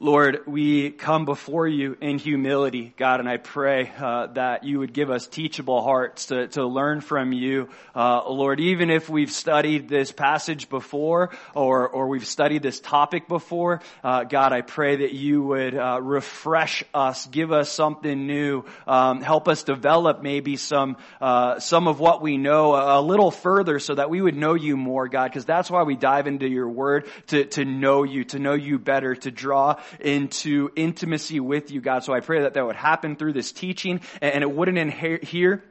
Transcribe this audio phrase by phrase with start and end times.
[0.00, 4.92] Lord, we come before you in humility, God, and I pray uh, that you would
[4.92, 8.58] give us teachable hearts to, to learn from you, uh, Lord.
[8.58, 14.24] Even if we've studied this passage before, or or we've studied this topic before, uh,
[14.24, 19.46] God, I pray that you would uh, refresh us, give us something new, um, help
[19.46, 23.94] us develop maybe some uh, some of what we know a, a little further, so
[23.94, 27.06] that we would know you more, God, because that's why we dive into your Word
[27.28, 32.04] to to know you, to know you better, to draw into intimacy with you, God.
[32.04, 35.64] So I pray that that would happen through this teaching and it wouldn't inherit here.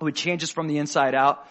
[0.00, 1.46] It would change us from the inside out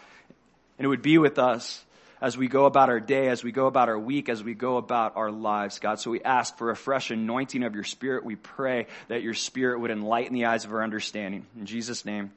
[0.77, 1.83] and it would be with us
[2.21, 4.77] as we go about our day, as we go about our week, as we go
[4.77, 5.99] about our lives, God.
[5.99, 8.25] So we ask for a fresh anointing of your spirit.
[8.25, 11.45] We pray that your spirit would enlighten the eyes of our understanding.
[11.57, 12.31] In Jesus' name,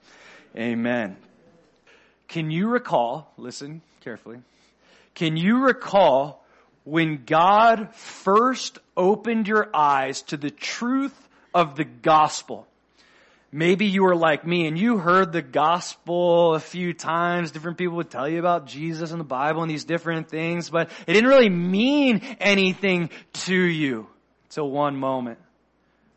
[0.56, 1.16] amen.
[2.28, 4.40] Can you recall, listen carefully,
[5.14, 6.39] can you recall
[6.84, 12.66] when God first opened your eyes to the truth of the gospel.
[13.52, 17.50] Maybe you were like me and you heard the gospel a few times.
[17.50, 20.88] Different people would tell you about Jesus and the Bible and these different things, but
[21.06, 24.06] it didn't really mean anything to you
[24.48, 25.38] until one moment.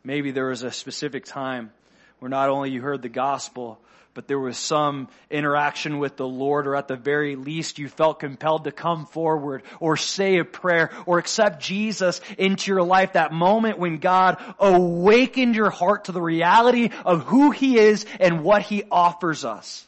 [0.04, 1.72] Maybe there was a specific time
[2.20, 3.80] where not only you heard the gospel,
[4.14, 8.20] but there was some interaction with the Lord, or at the very least you felt
[8.20, 13.14] compelled to come forward or say a prayer or accept Jesus into your life.
[13.14, 18.44] That moment when God awakened your heart to the reality of who He is and
[18.44, 19.86] what He offers us.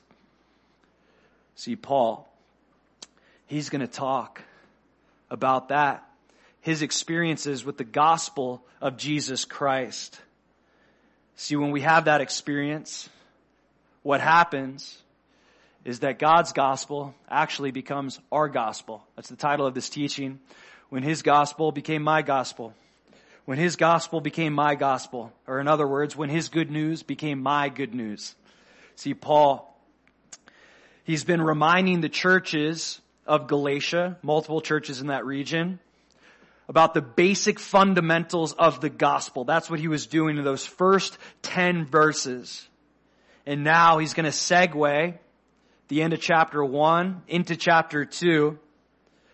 [1.54, 2.28] See, Paul,
[3.46, 4.42] he's going to talk
[5.30, 6.06] about that.
[6.60, 10.20] His experiences with the gospel of Jesus Christ.
[11.36, 13.08] See, when we have that experience,
[14.06, 15.02] what happens
[15.84, 19.04] is that God's gospel actually becomes our gospel.
[19.16, 20.38] That's the title of this teaching.
[20.90, 22.72] When His gospel became my gospel.
[23.46, 25.32] When His gospel became my gospel.
[25.48, 28.36] Or in other words, when His good news became my good news.
[28.94, 29.76] See, Paul,
[31.02, 35.80] he's been reminding the churches of Galatia, multiple churches in that region,
[36.68, 39.42] about the basic fundamentals of the gospel.
[39.42, 42.68] That's what he was doing in those first 10 verses.
[43.46, 45.18] And now he's going to segue
[45.88, 48.58] the end of chapter one into chapter two,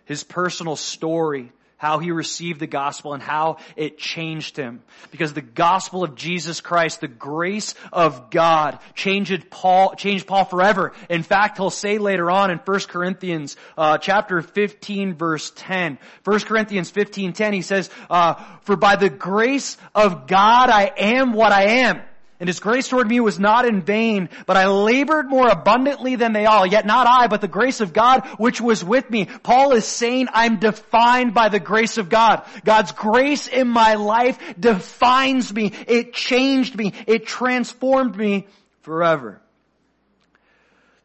[0.05, 4.81] his personal story, how he received the gospel and how it changed him.
[5.11, 10.93] Because the gospel of Jesus Christ, the grace of God, changed Paul, changed Paul forever.
[11.09, 16.39] In fact, he'll say later on in 1 Corinthians, uh, chapter 15 verse 10, 1
[16.41, 21.51] Corinthians 15, 10, he says, uh, for by the grace of God I am what
[21.51, 22.01] I am.
[22.39, 26.33] And his grace toward me was not in vain, but I labored more abundantly than
[26.33, 26.65] they all.
[26.65, 29.25] Yet not I, but the grace of God which was with me.
[29.25, 32.43] Paul is saying I'm defined by the grace of God.
[32.65, 35.71] God's grace in my life defines me.
[35.87, 36.93] It changed me.
[37.07, 38.47] It transformed me
[38.81, 39.39] forever.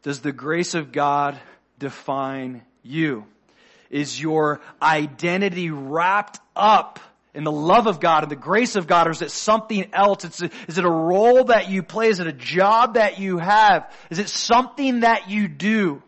[0.01, 1.39] Does the grace of God
[1.77, 3.25] define you?
[3.89, 6.99] Is your identity wrapped up
[7.33, 10.41] in the love of God and the grace of God, or is it something else?
[10.41, 12.07] A, is it a role that you play?
[12.07, 13.91] Is it a job that you have?
[14.09, 16.01] Is it something that you do?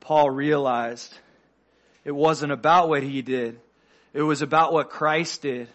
[0.00, 1.14] Paul realized
[2.04, 3.60] it wasn't about what he did.
[4.12, 5.68] It was about what Christ did.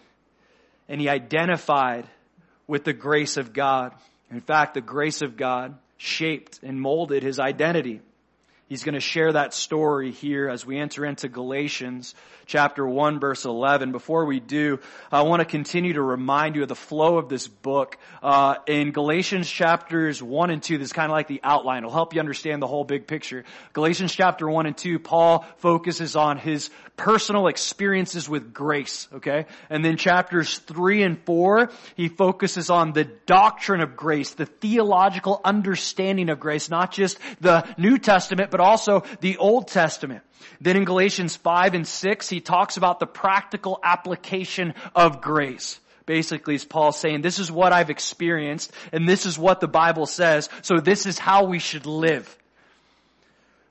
[0.88, 2.06] And he identified
[2.66, 3.92] with the grace of God.
[4.30, 8.00] In fact, the grace of God shaped and molded his identity.
[8.68, 12.16] He's going to share that story here as we enter into Galatians
[12.46, 13.92] chapter 1 verse 11.
[13.92, 14.80] Before we do,
[15.12, 17.96] I want to continue to remind you of the flow of this book.
[18.20, 21.78] Uh, in Galatians chapters 1 and 2, this is kind of like the outline.
[21.78, 23.44] It'll help you understand the whole big picture.
[23.72, 29.46] Galatians chapter 1 and 2, Paul focuses on his personal experiences with grace, okay?
[29.70, 35.40] And then chapters 3 and 4, he focuses on the doctrine of grace, the theological
[35.44, 40.22] understanding of grace, not just the New Testament, but also the Old Testament.
[40.62, 45.78] Then in Galatians 5 and 6, he talks about the practical application of grace.
[46.06, 50.06] Basically, is Paul saying, this is what I've experienced, and this is what the Bible
[50.06, 52.34] says, so this is how we should live.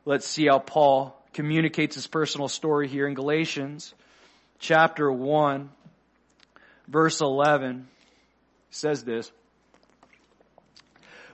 [0.06, 3.92] Let's see how Paul communicates his personal story here in Galatians
[4.60, 5.72] chapter 1,
[6.88, 7.88] verse 11.
[8.70, 9.32] says this,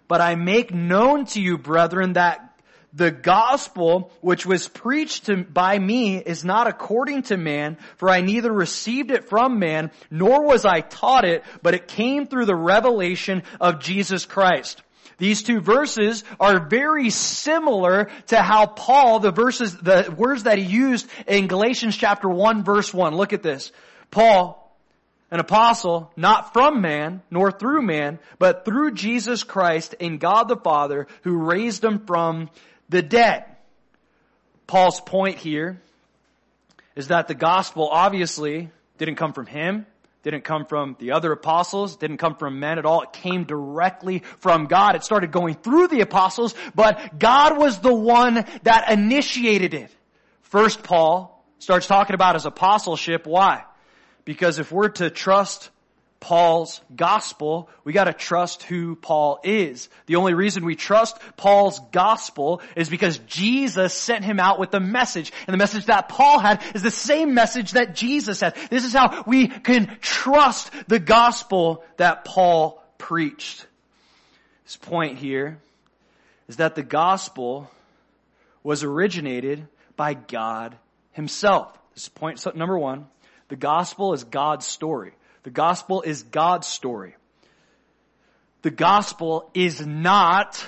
[0.08, 2.51] But I make known to you, brethren, that
[2.94, 8.22] the gospel which was preached to, by me is not according to man, for I
[8.22, 12.56] neither received it from man, nor was I taught it, but it came through the
[12.56, 14.82] revelation of Jesus Christ.
[15.18, 20.64] These two verses are very similar to how Paul, the verses, the words that he
[20.66, 23.16] used in Galatians chapter 1 verse 1.
[23.16, 23.72] Look at this.
[24.10, 24.58] Paul,
[25.30, 30.58] an apostle, not from man, nor through man, but through Jesus Christ and God the
[30.58, 32.50] Father who raised him from
[32.92, 33.46] the dead.
[34.68, 35.82] Paul's point here
[36.96, 39.86] is that the gospel obviously didn't come from him,
[40.24, 43.02] didn't come from the other apostles, didn't come from men at all.
[43.02, 44.96] It came directly from God.
[44.96, 49.90] It started going through the apostles, but God was the one that initiated it.
[50.42, 53.26] First Paul starts talking about his apostleship.
[53.26, 53.64] Why?
[54.26, 55.70] Because if we're to trust
[56.22, 59.90] Paul's gospel, we gotta trust who Paul is.
[60.06, 64.80] The only reason we trust Paul's gospel is because Jesus sent him out with the
[64.80, 65.34] message.
[65.48, 68.56] And the message that Paul had is the same message that Jesus had.
[68.70, 73.66] This is how we can trust the gospel that Paul preached.
[74.66, 75.58] His point here
[76.48, 77.70] is that the gospel
[78.62, 80.78] was originated by God
[81.14, 81.76] himself.
[81.96, 83.08] This is point number one.
[83.48, 85.14] The gospel is God's story.
[85.44, 87.16] The gospel is God's story.
[88.62, 90.64] The gospel is not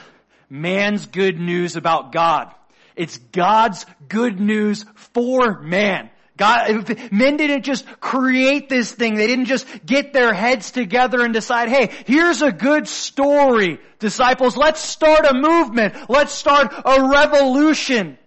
[0.50, 2.54] man's good news about God.
[2.96, 6.10] It's God's good news for man.
[6.36, 9.14] God, men didn't just create this thing.
[9.14, 14.58] They didn't just get their heads together and decide, hey, here's a good story, disciples.
[14.58, 15.96] Let's start a movement.
[16.10, 18.08] Let's start a revolution.
[18.08, 18.18] In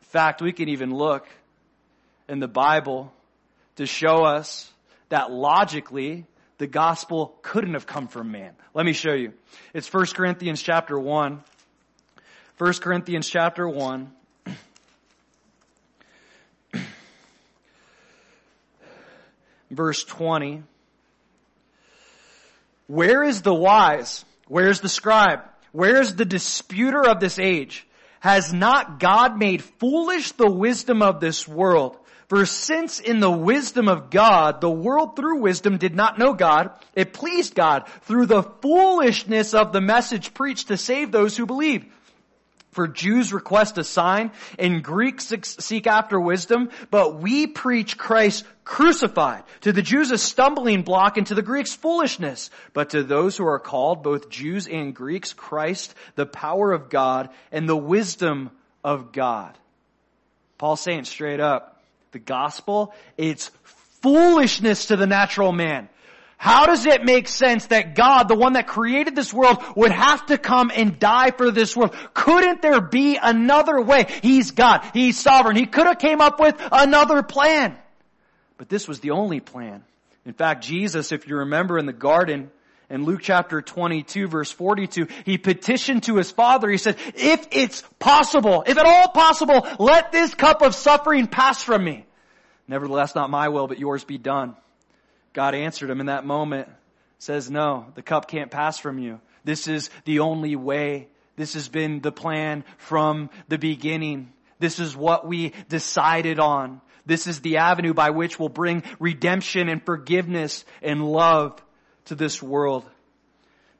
[0.00, 1.28] fact, we can even look
[2.28, 3.12] in the Bible
[3.76, 4.68] to show us
[5.08, 6.26] that logically
[6.58, 8.54] the gospel couldn't have come from man.
[8.74, 9.32] Let me show you.
[9.72, 11.42] It's 1 Corinthians chapter 1.
[12.58, 14.12] 1 Corinthians chapter 1.
[19.70, 20.64] Verse 20.
[22.88, 24.24] Where is the wise?
[24.48, 25.40] Where's the scribe?
[25.72, 27.86] Where's the disputer of this age?
[28.20, 31.96] Has not God made foolish the wisdom of this world?
[32.28, 36.70] For since in the wisdom of God, the world through wisdom did not know God,
[36.94, 41.86] it pleased God through the foolishness of the message preached to save those who believe.
[42.70, 49.42] For Jews request a sign and Greeks seek after wisdom, but we preach Christ crucified.
[49.62, 52.50] To the Jews a stumbling block and to the Greeks foolishness.
[52.74, 57.30] But to those who are called, both Jews and Greeks, Christ, the power of God
[57.50, 58.50] and the wisdom
[58.84, 59.56] of God.
[60.58, 61.77] Paul's saying straight up,
[62.12, 63.50] the gospel, it's
[64.02, 65.88] foolishness to the natural man.
[66.36, 70.24] How does it make sense that God, the one that created this world, would have
[70.26, 71.96] to come and die for this world?
[72.14, 74.06] Couldn't there be another way?
[74.22, 74.88] He's God.
[74.94, 75.56] He's sovereign.
[75.56, 77.76] He could have came up with another plan.
[78.56, 79.82] But this was the only plan.
[80.24, 82.52] In fact, Jesus, if you remember in the garden,
[82.90, 86.70] in Luke chapter 22 verse 42, he petitioned to his father.
[86.70, 91.62] He said, if it's possible, if at all possible, let this cup of suffering pass
[91.62, 92.06] from me.
[92.66, 94.56] Nevertheless, not my will, but yours be done.
[95.32, 96.68] God answered him in that moment,
[97.18, 99.20] says, no, the cup can't pass from you.
[99.44, 101.08] This is the only way.
[101.36, 104.32] This has been the plan from the beginning.
[104.58, 106.80] This is what we decided on.
[107.06, 111.62] This is the avenue by which we'll bring redemption and forgiveness and love
[112.08, 112.84] to this world.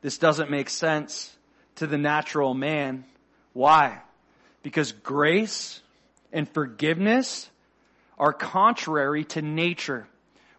[0.00, 1.34] This doesn't make sense
[1.76, 3.04] to the natural man.
[3.52, 4.00] Why?
[4.62, 5.80] Because grace
[6.32, 7.48] and forgiveness
[8.18, 10.06] are contrary to nature.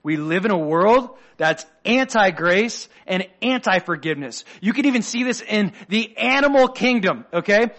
[0.03, 4.45] We live in a world that's anti-grace and anti-forgiveness.
[4.61, 7.71] You can even see this in the animal kingdom, okay?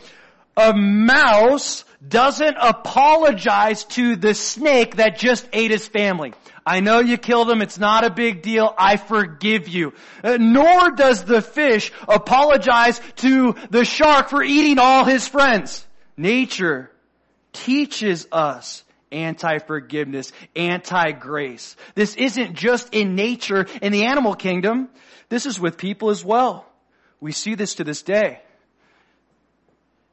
[0.61, 6.35] A mouse doesn't apologize to the snake that just ate his family.
[6.67, 7.63] I know you killed him.
[7.63, 8.75] It's not a big deal.
[8.77, 9.95] I forgive you.
[10.23, 15.87] Uh, nor does the fish apologize to the shark for eating all his friends.
[16.19, 16.91] Nature
[17.55, 21.75] teaches us anti-forgiveness, anti-grace.
[21.95, 24.91] This isn't just in nature in the animal kingdom.
[25.31, 26.67] This is with people as well.
[27.19, 28.41] We see this to this day.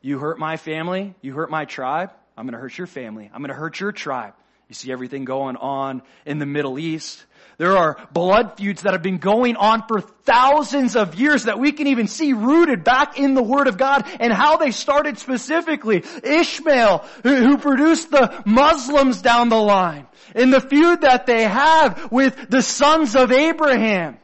[0.08, 3.54] You hurt my family, you hurt my tribe, I'm gonna hurt your family, I'm gonna
[3.54, 4.36] hurt your tribe.
[4.70, 7.26] You see everything going on in the Middle East.
[7.58, 11.74] There are blood feuds that have been going on for thousands of years that we
[11.74, 16.06] can even see rooted back in the Word of God and how they started specifically.
[16.24, 22.50] Ishmael, who produced the Muslims down the line, in the feud that they have with
[22.50, 24.18] the sons of Abraham.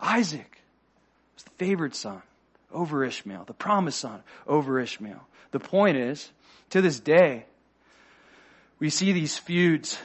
[0.00, 0.60] Isaac
[1.36, 2.22] was the favored son
[2.72, 5.26] over Ishmael, the promised son over Ishmael.
[5.52, 6.30] The point is,
[6.70, 7.46] to this day,
[8.78, 9.98] we see these feuds.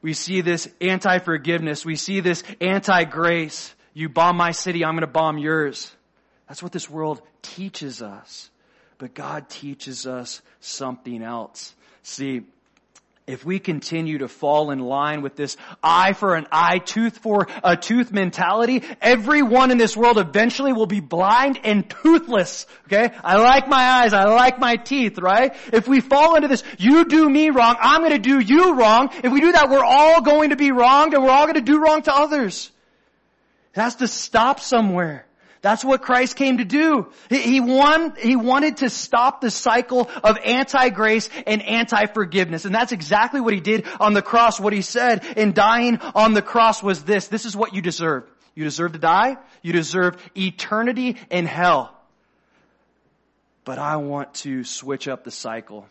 [0.00, 1.84] We see this anti-forgiveness.
[1.84, 3.74] We see this anti-grace.
[3.94, 5.90] You bomb my city, I'm going to bomb yours.
[6.46, 8.50] That's what this world teaches us.
[8.96, 11.74] But God teaches us something else.
[12.02, 12.42] See,
[13.28, 17.46] if we continue to fall in line with this eye for an eye, tooth for
[17.62, 22.66] a tooth mentality, everyone in this world eventually will be blind and toothless.
[22.86, 23.14] Okay?
[23.22, 25.54] I like my eyes, I like my teeth, right?
[25.72, 29.30] If we fall into this, you do me wrong, I'm gonna do you wrong, if
[29.30, 32.02] we do that, we're all going to be wronged and we're all gonna do wrong
[32.02, 32.70] to others.
[33.74, 35.27] It has to stop somewhere.
[35.60, 37.08] That's what Christ came to do.
[37.30, 42.64] He, won, he wanted to stop the cycle of anti-grace and anti-forgiveness.
[42.64, 44.60] And that's exactly what he did on the cross.
[44.60, 47.28] What he said in dying on the cross was this.
[47.28, 48.24] This is what you deserve.
[48.54, 49.36] You deserve to die.
[49.62, 51.94] You deserve eternity in hell.
[53.64, 55.86] But I want to switch up the cycle.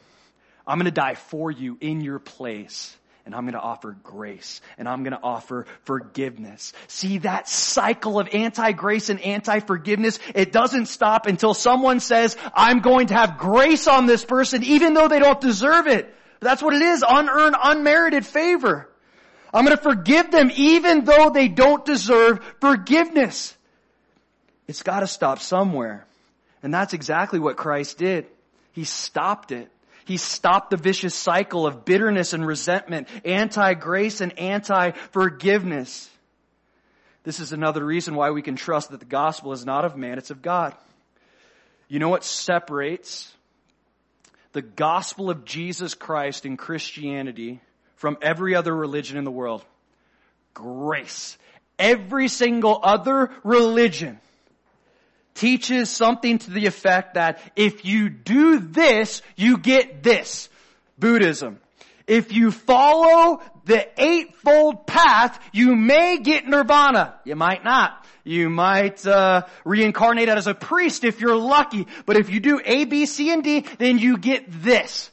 [0.65, 2.96] I'm going to die for you in your place
[3.27, 6.71] and I'm going to offer grace and I'm going to offer forgiveness.
[6.87, 10.19] See that cycle of anti-grace and anti-forgiveness?
[10.33, 14.93] It doesn't stop until someone says, I'm going to have grace on this person even
[14.93, 16.15] though they don't deserve it.
[16.39, 17.03] That's what it is.
[17.05, 18.89] Unearned, unmerited favor.
[19.53, 23.57] I'm going to forgive them even though they don't deserve forgiveness.
[24.69, 26.05] It's got to stop somewhere.
[26.63, 28.27] And that's exactly what Christ did.
[28.71, 29.69] He stopped it.
[30.07, 36.09] He stopped the vicious cycle of bitterness and resentment, anti-grace and anti-forgiveness.
[37.23, 40.17] This is another reason why we can trust that the gospel is not of man,
[40.17, 40.73] it's of God.
[41.89, 43.29] You know what separates
[44.53, 47.59] the gospel of Jesus Christ in Christianity
[47.95, 49.65] from every other religion in the world?
[50.53, 51.37] Grace.
[51.77, 54.21] Every single other religion
[55.37, 60.49] teaches something to the effect that if you do this, you get this.
[60.99, 61.59] Buddhism.
[62.07, 67.19] If you follow the eightfold path, you may get nirvana.
[67.25, 68.05] You might not.
[68.23, 71.87] You might uh, reincarnate as a priest if you're lucky.
[72.05, 75.11] But if you do A, B, C, and D, then you get this.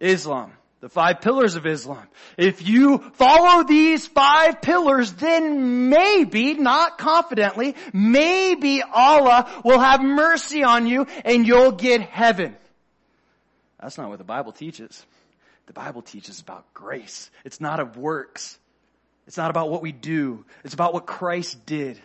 [0.00, 0.52] Islam.
[0.80, 2.06] The five pillars of Islam.
[2.36, 10.62] If you follow these five pillars, then maybe, not confidently, maybe Allah will have mercy
[10.62, 12.56] on you and you'll get heaven.
[13.80, 15.04] That's not what the Bible teaches.
[15.66, 17.30] The Bible teaches about grace.
[17.44, 18.56] It's not of works.
[19.26, 20.44] It's not about what we do.
[20.64, 22.00] It's about what Christ did.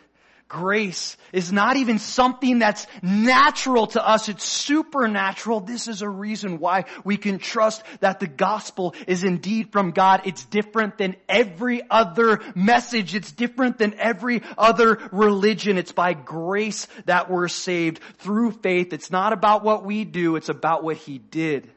[0.54, 4.30] Grace is not even something that's natural to us.
[4.30, 5.62] It's supernatural.
[5.62, 10.22] This is a reason why we can trust that the gospel is indeed from God.
[10.26, 13.16] It's different than every other message.
[13.16, 15.80] It's different than every other religion.
[15.80, 18.94] It's by grace that we're saved through faith.
[18.94, 20.36] It's not about what we do.
[20.36, 21.68] It's about what he did.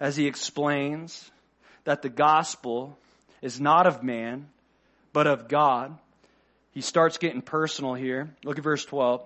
[0.00, 1.30] As he explains
[1.84, 2.96] that the gospel
[3.42, 4.48] is not of man,
[5.12, 5.96] but of God.
[6.72, 8.34] He starts getting personal here.
[8.44, 9.22] Look at verse 12.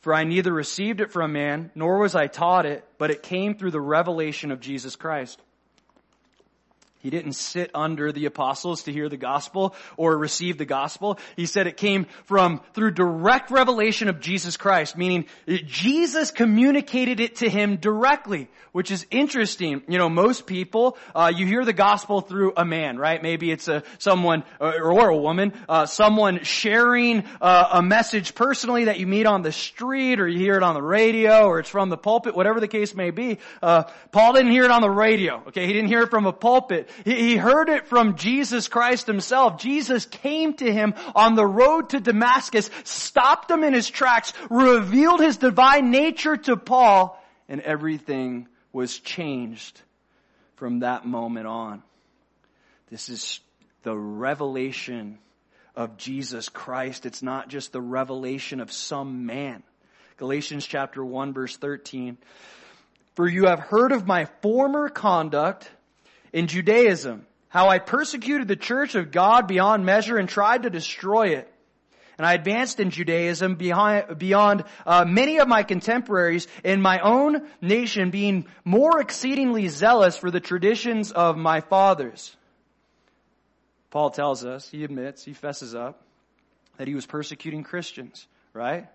[0.00, 3.54] For I neither received it from man, nor was I taught it, but it came
[3.54, 5.40] through the revelation of Jesus Christ.
[7.04, 11.18] He didn't sit under the apostles to hear the gospel or receive the gospel.
[11.36, 17.36] He said it came from through direct revelation of Jesus Christ, meaning Jesus communicated it
[17.36, 19.82] to him directly, which is interesting.
[19.86, 23.22] You know, most people, uh, you hear the gospel through a man, right?
[23.22, 28.86] Maybe it's a someone or, or a woman, uh, someone sharing uh, a message personally
[28.86, 31.68] that you meet on the street, or you hear it on the radio, or it's
[31.68, 33.40] from the pulpit, whatever the case may be.
[33.62, 35.42] Uh, Paul didn't hear it on the radio.
[35.48, 36.88] Okay, he didn't hear it from a pulpit.
[37.04, 39.58] He heard it from Jesus Christ himself.
[39.58, 45.20] Jesus came to him on the road to Damascus, stopped him in his tracks, revealed
[45.20, 49.80] his divine nature to Paul, and everything was changed
[50.56, 51.82] from that moment on.
[52.90, 53.40] This is
[53.82, 55.18] the revelation
[55.76, 57.06] of Jesus Christ.
[57.06, 59.62] It's not just the revelation of some man.
[60.16, 62.16] Galatians chapter 1 verse 13.
[63.14, 65.70] For you have heard of my former conduct
[66.34, 71.28] in Judaism, how I persecuted the church of God beyond measure and tried to destroy
[71.28, 71.50] it.
[72.18, 78.10] And I advanced in Judaism beyond uh, many of my contemporaries in my own nation,
[78.10, 82.36] being more exceedingly zealous for the traditions of my fathers.
[83.90, 86.02] Paul tells us, he admits, he fesses up,
[86.78, 88.88] that he was persecuting Christians, right?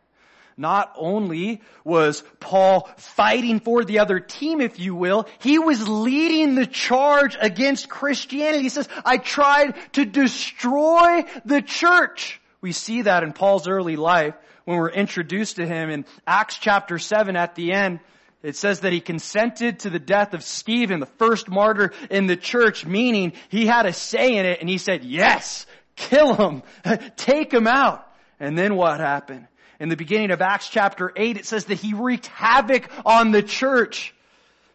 [0.60, 6.56] Not only was Paul fighting for the other team, if you will, he was leading
[6.56, 8.64] the charge against Christianity.
[8.64, 12.42] He says, I tried to destroy the church.
[12.60, 14.36] We see that in Paul's early life
[14.66, 18.02] when we're introduced to him in Acts chapter 7 at the end.
[18.44, 22.36] It says that he consented to the death of Stephen, the first martyr in the
[22.36, 26.64] church, meaning he had a say in it and he said, yes, kill him,
[27.16, 28.06] take him out.
[28.42, 29.48] And then what happened?
[29.80, 33.42] In the beginning of Acts chapter 8, it says that he wreaked havoc on the
[33.42, 34.14] church.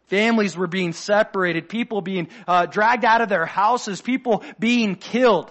[0.06, 5.50] Families were being separated, people being uh, dragged out of their houses, people being killed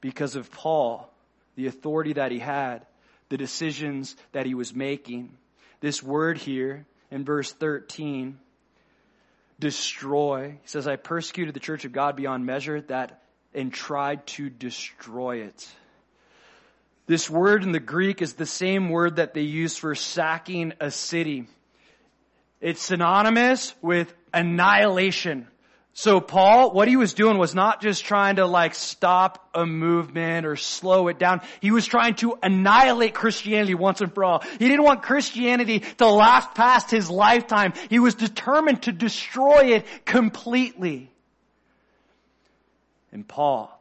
[0.00, 1.12] because of Paul,
[1.56, 2.86] the authority that he had,
[3.28, 5.36] the decisions that he was making.
[5.80, 8.38] This word here in verse 13,
[9.58, 13.22] destroy, he says, I persecuted the church of God beyond measure that
[13.54, 15.68] and tried to destroy it.
[17.06, 20.90] This word in the Greek is the same word that they use for sacking a
[20.90, 21.46] city.
[22.60, 25.46] It's synonymous with annihilation.
[25.92, 30.44] So Paul, what he was doing was not just trying to like stop a movement
[30.44, 31.40] or slow it down.
[31.60, 34.40] He was trying to annihilate Christianity once and for all.
[34.58, 37.72] He didn't want Christianity to last past his lifetime.
[37.88, 41.10] He was determined to destroy it completely.
[43.10, 43.75] And Paul,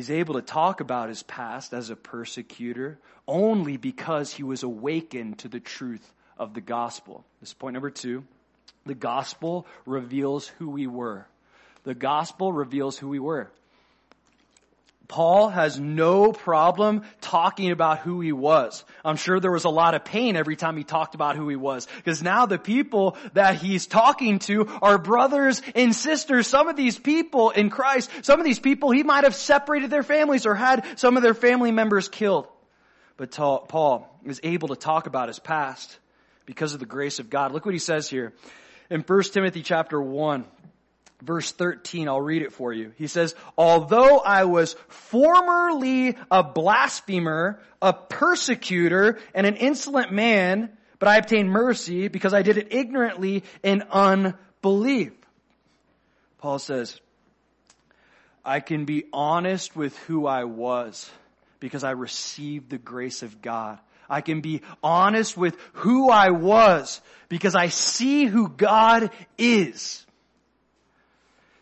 [0.00, 5.38] he's able to talk about his past as a persecutor only because he was awakened
[5.38, 7.22] to the truth of the gospel.
[7.40, 8.24] This is point number two.
[8.86, 11.26] The gospel reveals who we were.
[11.84, 13.50] The gospel reveals who we were.
[15.10, 18.84] Paul has no problem talking about who he was.
[19.04, 21.56] I'm sure there was a lot of pain every time he talked about who he
[21.56, 21.88] was.
[21.96, 26.46] Because now the people that he's talking to are brothers and sisters.
[26.46, 30.04] Some of these people in Christ, some of these people, he might have separated their
[30.04, 32.46] families or had some of their family members killed.
[33.16, 35.98] But Paul is able to talk about his past
[36.46, 37.50] because of the grace of God.
[37.50, 38.32] Look what he says here
[38.88, 40.44] in 1 Timothy chapter 1
[41.22, 42.92] verse 13, I'll read it for you.
[42.96, 51.08] He says, although I was formerly a blasphemer, a persecutor, and an insolent man, but
[51.08, 55.12] I obtained mercy because I did it ignorantly in unbelief.
[56.38, 57.00] Paul says,
[58.44, 61.10] I can be honest with who I was
[61.58, 63.78] because I received the grace of God.
[64.08, 70.04] I can be honest with who I was because I see who God is.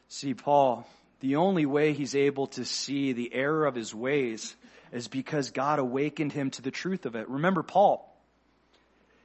[0.09, 0.87] See, Paul,
[1.21, 4.55] the only way he's able to see the error of his ways
[4.93, 7.29] is because God awakened him to the truth of it.
[7.29, 8.05] Remember Paul.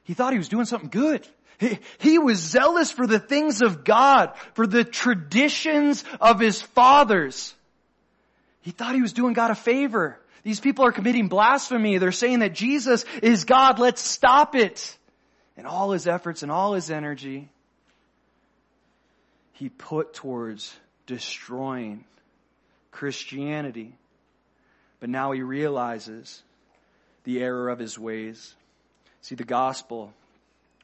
[0.04, 1.26] He thought he was doing something good.
[1.58, 7.54] He, he was zealous for the things of God, for the traditions of his fathers.
[8.60, 10.18] He thought he was doing God a favor.
[10.42, 11.98] These people are committing blasphemy.
[11.98, 13.78] They're saying that Jesus is God.
[13.78, 14.98] Let's stop it.
[15.56, 17.48] And all his efforts and all his energy,
[19.54, 22.04] he put towards destroying
[22.90, 23.94] Christianity.
[25.00, 26.42] But now he realizes
[27.24, 28.54] the error of his ways.
[29.22, 30.12] See, the gospel,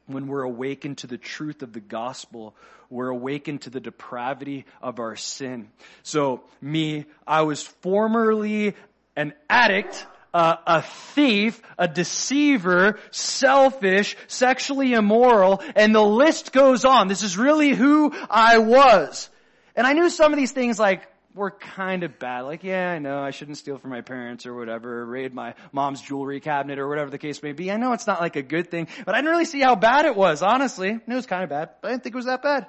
[0.06, 2.54] when we're awakened to the truth of the gospel,
[2.88, 5.70] we're awakened to the depravity of our sin.
[6.02, 8.74] So me, I was formerly
[9.16, 17.08] an addict, uh, a thief, a deceiver, selfish, sexually immoral, and the list goes on.
[17.08, 19.28] This is really who I was.
[19.76, 22.40] And I knew some of these things like were kind of bad.
[22.42, 26.00] Like, yeah, I know I shouldn't steal from my parents or whatever, raid my mom's
[26.00, 27.70] jewelry cabinet or whatever the case may be.
[27.70, 30.06] I know it's not like a good thing, but I didn't really see how bad
[30.06, 30.90] it was, honestly.
[30.90, 32.66] It was kind of bad, but I didn't think it was that bad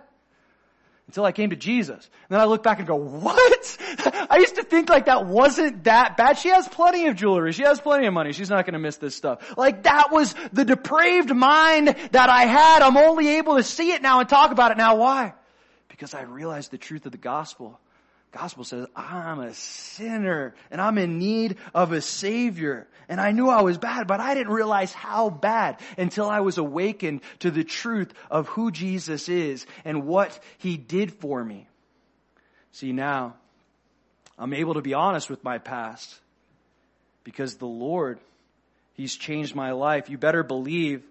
[1.12, 1.98] until I came to Jesus.
[1.98, 3.78] And then I look back and go, what?
[4.30, 6.38] I used to think like that wasn't that bad.
[6.38, 7.52] She has plenty of jewelry.
[7.52, 8.32] She has plenty of money.
[8.32, 9.58] She's not going to miss this stuff.
[9.58, 12.82] Like that was the depraved mind that I had.
[12.82, 14.96] I'm only able to see it now and talk about it now.
[14.96, 15.34] Why?
[15.90, 17.78] Because I realized the truth of the gospel.
[18.32, 22.88] Gospel says, I'm a sinner and I'm in need of a savior.
[23.10, 26.58] And I knew I was bad, but I didn't realize how bad until I was
[26.58, 31.68] awakened to the truth of who Jesus is and what he did for me.
[32.72, 33.36] See now,
[34.38, 36.18] I'm able to be honest with my past
[37.26, 38.20] because the Lord,
[38.94, 40.10] He's changed my life.
[40.10, 41.04] You better believe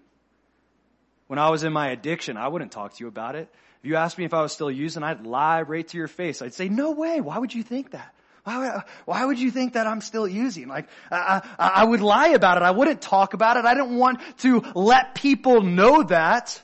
[1.27, 3.47] when I was in my addiction, I wouldn't talk to you about it.
[3.81, 6.41] If you asked me if I was still using, I'd lie right to your face.
[6.43, 7.19] I'd say, no way.
[7.19, 8.13] Why would you think that?
[8.43, 10.67] Why would, why would you think that I'm still using?
[10.67, 12.63] Like, I, I, I would lie about it.
[12.63, 13.65] I wouldn't talk about it.
[13.65, 16.61] I didn't want to let people know that.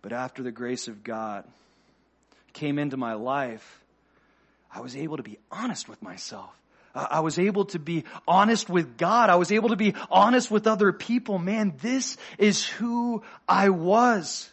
[0.00, 1.44] But after the grace of God
[2.54, 3.82] came into my life,
[4.72, 6.50] I was able to be honest with myself.
[6.94, 9.28] I was able to be honest with God.
[9.28, 11.38] I was able to be honest with other people.
[11.38, 14.48] Man, this is who I was.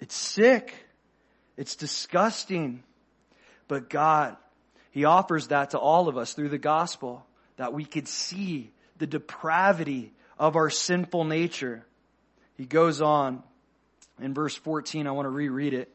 [0.00, 0.74] It's sick.
[1.56, 2.82] It's disgusting.
[3.68, 4.36] But God,
[4.90, 7.24] He offers that to all of us through the gospel
[7.56, 11.84] that we could see the depravity of our sinful nature.
[12.56, 13.42] He goes on
[14.20, 15.06] in verse 14.
[15.06, 15.94] I want to reread it.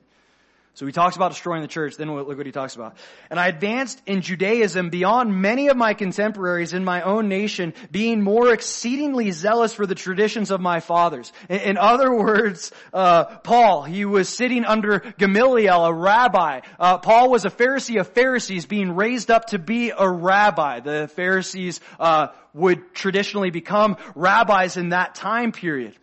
[0.76, 2.98] So he talks about destroying the church, then look what he talks about.
[3.30, 8.22] And I advanced in Judaism beyond many of my contemporaries in my own nation, being
[8.22, 11.32] more exceedingly zealous for the traditions of my fathers.
[11.48, 16.60] In, other words, uh, Paul, he was sitting under Gamaliel, a rabbi.
[16.78, 20.82] Uh, Paul was a Pharisee of Pharisees, being raised up to be a rabbi.
[20.82, 25.96] The Pharisees uh, would traditionally become rabbis in that time period.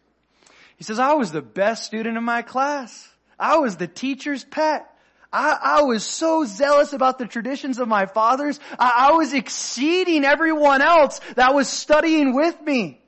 [0.78, 3.11] He says, I was the best student in my class.
[3.42, 4.88] I was the teacher's pet.
[5.32, 8.60] I, I, was so zealous about the traditions of my fathers.
[8.78, 13.00] I, I was exceeding everyone else that was studying with me.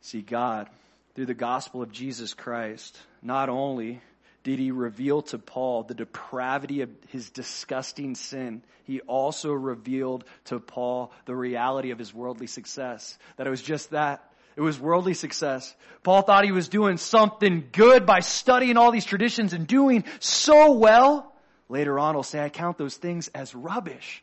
[0.00, 0.68] See, God,
[1.14, 4.00] through the gospel of Jesus Christ, not only
[4.42, 10.58] did he reveal to Paul the depravity of his disgusting sin, he also revealed to
[10.58, 13.16] Paul the reality of his worldly success.
[13.36, 14.29] That it was just that.
[14.56, 15.74] It was worldly success.
[16.02, 20.72] Paul thought he was doing something good by studying all these traditions and doing so
[20.72, 21.32] well.
[21.68, 24.22] Later on, he'll say, I count those things as rubbish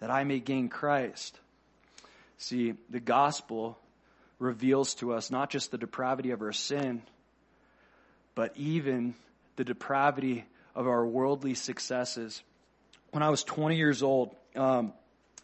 [0.00, 1.38] that I may gain Christ.
[2.38, 3.78] See, the gospel
[4.38, 7.02] reveals to us not just the depravity of our sin,
[8.34, 9.14] but even
[9.56, 12.42] the depravity of our worldly successes.
[13.10, 14.92] When I was 20 years old, um,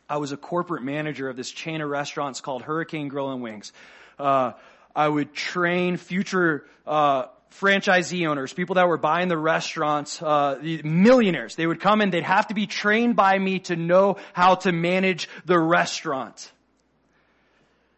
[0.09, 3.73] I was a corporate manager of this chain of restaurants called Hurricane Grill and Wings.
[4.19, 4.53] Uh,
[4.95, 10.83] I would train future uh, franchisee owners, people that were buying the restaurants, uh, the
[10.83, 11.55] millionaires.
[11.55, 14.73] They would come and they'd have to be trained by me to know how to
[14.73, 16.51] manage the restaurant.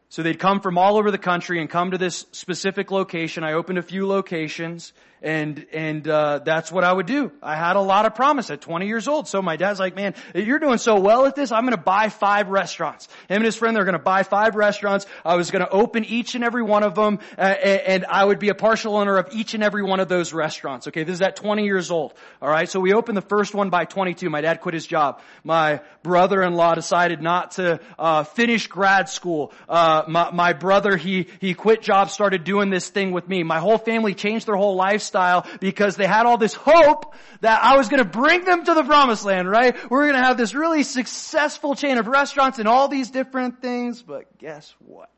[0.09, 3.43] So they'd come from all over the country and come to this specific location.
[3.43, 4.93] I opened a few locations
[5.25, 7.33] and and uh, that's what I would do.
[7.43, 9.27] I had a lot of promise at 20 years old.
[9.27, 11.51] So my dad's like, "Man, you're doing so well at this.
[11.51, 14.55] I'm going to buy five restaurants." Him and his friend they're going to buy five
[14.55, 15.07] restaurants.
[15.25, 18.39] I was going to open each and every one of them, uh, and I would
[18.39, 20.87] be a partial owner of each and every one of those restaurants.
[20.89, 22.13] Okay, this is at 20 years old.
[22.43, 24.29] All right, so we opened the first one by 22.
[24.29, 25.23] My dad quit his job.
[25.43, 29.53] My brother-in-law decided not to uh, finish grad school.
[29.69, 33.43] Uh, my, my brother he he quit job, started doing this thing with me.
[33.43, 37.63] My whole family changed their whole lifestyle lifestyle because they had all this hope that
[37.63, 39.77] I was going to bring them to the promised land, right?
[39.91, 44.03] We're going to have this really successful chain of restaurants and all these different things.
[44.03, 45.11] But guess what?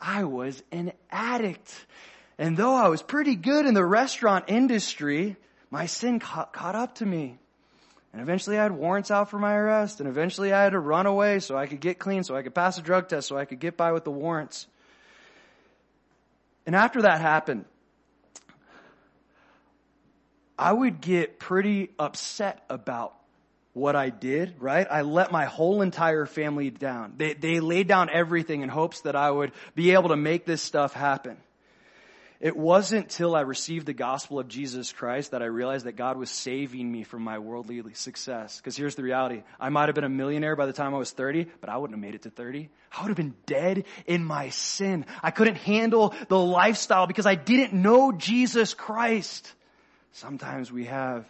[0.00, 1.86] I was an addict.
[2.38, 5.36] And though I was pretty good in the restaurant industry,
[5.70, 7.38] my sin caught, caught up to me.
[8.12, 10.00] And eventually I had warrants out for my arrest.
[10.00, 12.54] And eventually I had to run away so I could get clean, so I could
[12.54, 14.66] pass a drug test, so I could get by with the warrants.
[16.66, 17.64] And after that happened,
[20.60, 23.14] I would get pretty upset about
[23.72, 24.86] what I did, right?
[24.90, 27.14] I let my whole entire family down.
[27.16, 30.60] They, they laid down everything in hopes that I would be able to make this
[30.60, 31.38] stuff happen.
[32.40, 36.18] It wasn't till I received the gospel of Jesus Christ that I realized that God
[36.18, 38.58] was saving me from my worldly success.
[38.58, 39.42] Because here's the reality.
[39.58, 41.96] I might have been a millionaire by the time I was 30, but I wouldn't
[41.96, 42.68] have made it to 30.
[42.92, 45.06] I would have been dead in my sin.
[45.22, 49.54] I couldn't handle the lifestyle because I didn't know Jesus Christ.
[50.12, 51.26] Sometimes we have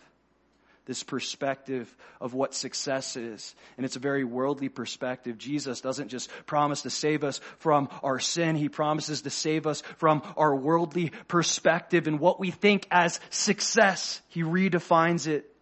[0.86, 3.54] this perspective of what success is.
[3.76, 5.38] And it's a very worldly perspective.
[5.38, 8.56] Jesus doesn't just promise to save us from our sin.
[8.56, 14.20] He promises to save us from our worldly perspective and what we think as success.
[14.28, 15.54] He redefines it.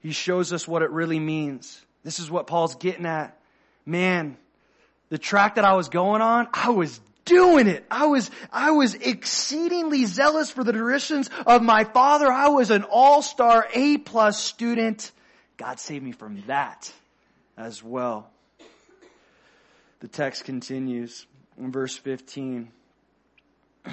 [0.00, 1.80] He shows us what it really means.
[2.02, 3.38] This is what Paul's getting at.
[3.86, 4.36] Man,
[5.10, 7.84] the track that I was going on, I was doing it.
[7.90, 12.30] I was, I was exceedingly zealous for the traditions of my father.
[12.30, 15.10] I was an all-star A plus student.
[15.56, 16.92] God saved me from that
[17.56, 18.30] as well.
[20.00, 21.26] The text continues
[21.58, 22.70] in verse 15.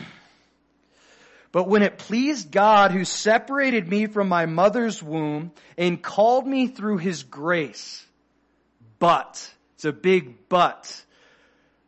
[1.54, 6.68] But when it pleased God who separated me from my mother's womb and called me
[6.68, 8.06] through his grace,
[9.00, 11.04] but, it's a big but,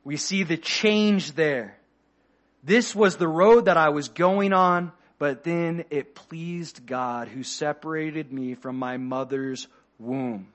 [0.09, 1.77] we see the change there.
[2.63, 7.43] This was the road that I was going on, but then it pleased God who
[7.43, 9.67] separated me from my mother's
[9.99, 10.47] womb.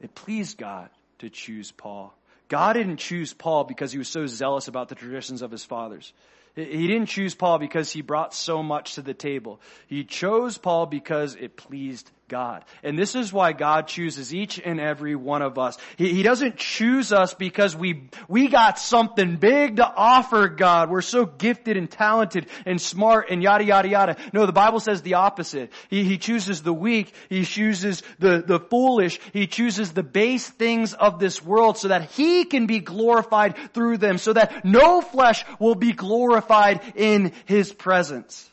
[0.00, 2.12] It pleased God to choose Paul.
[2.48, 6.12] God didn't choose Paul because he was so zealous about the traditions of his fathers.
[6.56, 9.60] He didn't choose Paul because he brought so much to the table.
[9.86, 12.64] He chose Paul because it pleased God.
[12.82, 15.76] And this is why God chooses each and every one of us.
[15.96, 20.90] He, he, doesn't choose us because we, we got something big to offer God.
[20.90, 24.16] We're so gifted and talented and smart and yada yada yada.
[24.32, 25.70] No, the Bible says the opposite.
[25.90, 27.12] He, he chooses the weak.
[27.28, 29.20] He chooses the, the foolish.
[29.32, 33.98] He chooses the base things of this world so that He can be glorified through
[33.98, 38.48] them, so that no flesh will be glorified in His presence.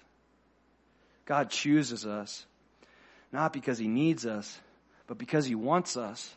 [1.25, 2.45] God chooses us
[3.31, 4.59] not because he needs us,
[5.07, 6.35] but because he wants us,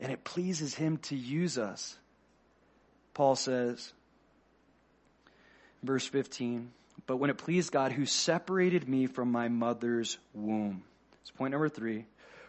[0.00, 1.96] and it pleases him to use us.
[3.14, 3.92] Paul says,
[5.82, 6.72] verse 15,
[7.06, 10.82] but when it pleased God who separated me from my mother's womb.
[11.20, 12.06] It's point number three.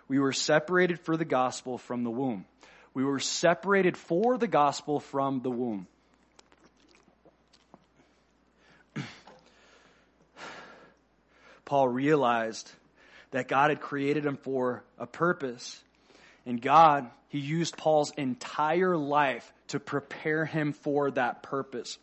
[0.08, 2.46] We were separated for the gospel from the womb.
[2.94, 5.88] We were separated for the gospel from the womb.
[11.66, 12.72] Paul realized
[13.34, 15.84] that God had created him for a purpose.
[16.46, 21.98] And God, He used Paul's entire life to prepare him for that purpose.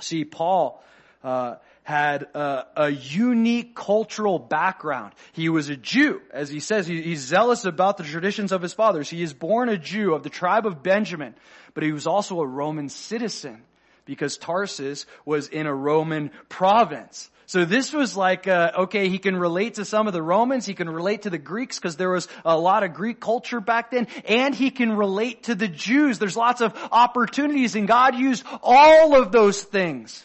[0.00, 0.82] See, Paul,
[1.22, 5.12] uh, had a, a, unique cultural background.
[5.32, 6.86] He was a Jew, as he says.
[6.86, 9.08] He, he's zealous about the traditions of his fathers.
[9.08, 11.34] He is born a Jew of the tribe of Benjamin,
[11.72, 13.62] but he was also a Roman citizen
[14.04, 17.30] because Tarsus was in a Roman province.
[17.46, 20.74] So this was like, uh, okay, he can relate to some of the Romans, he
[20.74, 24.06] can relate to the Greeks because there was a lot of Greek culture back then,
[24.26, 26.18] and he can relate to the Jews.
[26.18, 30.24] There's lots of opportunities and God used all of those things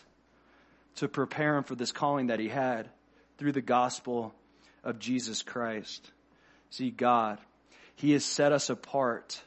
[0.96, 2.89] to prepare him for this calling that he had
[3.38, 4.34] through the gospel
[4.84, 6.12] of Jesus Christ.
[6.70, 7.39] See, God,
[7.96, 9.42] He has set us apart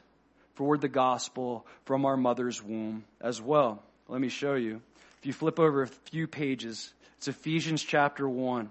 [0.55, 3.81] for the gospel from our mother's womb as well.
[4.13, 4.79] Let me show you.
[5.17, 8.69] If you flip over a few pages, it's Ephesians chapter 1.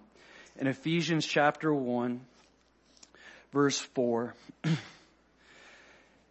[0.61, 2.21] In Ephesians chapter 1,
[3.53, 4.37] verse 4,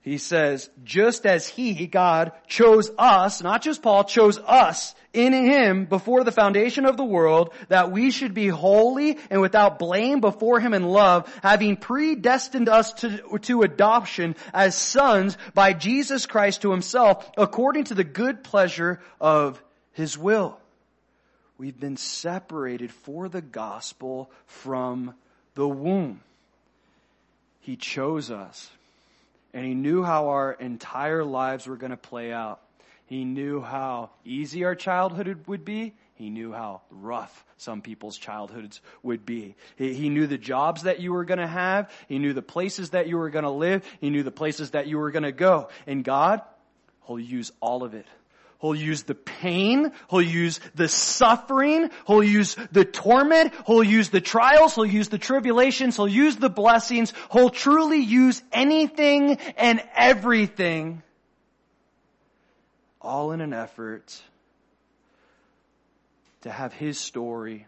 [0.03, 5.85] he says, just as he, God, chose us, not just Paul, chose us in him
[5.85, 10.59] before the foundation of the world, that we should be holy and without blame before
[10.59, 16.71] him in love, having predestined us to, to adoption as sons by Jesus Christ to
[16.71, 19.61] himself, according to the good pleasure of
[19.93, 20.57] his will.
[21.59, 25.13] We've been separated for the gospel from
[25.53, 26.21] the womb.
[27.59, 28.71] He chose us.
[29.53, 32.61] And he knew how our entire lives were going to play out.
[33.05, 35.93] He knew how easy our childhood would be.
[36.13, 39.55] He knew how rough some people's childhoods would be.
[39.75, 41.91] He, he knew the jobs that you were going to have.
[42.07, 43.83] He knew the places that you were going to live.
[43.99, 45.69] He knew the places that you were going to go.
[45.87, 46.41] And God,
[47.05, 48.05] He'll use all of it
[48.61, 49.91] He'll use the pain.
[50.09, 51.89] He'll use the suffering.
[52.05, 53.53] He'll use the torment.
[53.65, 54.75] He'll use the trials.
[54.75, 55.95] He'll use the tribulations.
[55.95, 57.11] He'll use the blessings.
[57.31, 61.01] He'll truly use anything and everything.
[63.01, 64.21] All in an effort
[66.41, 67.65] to have His story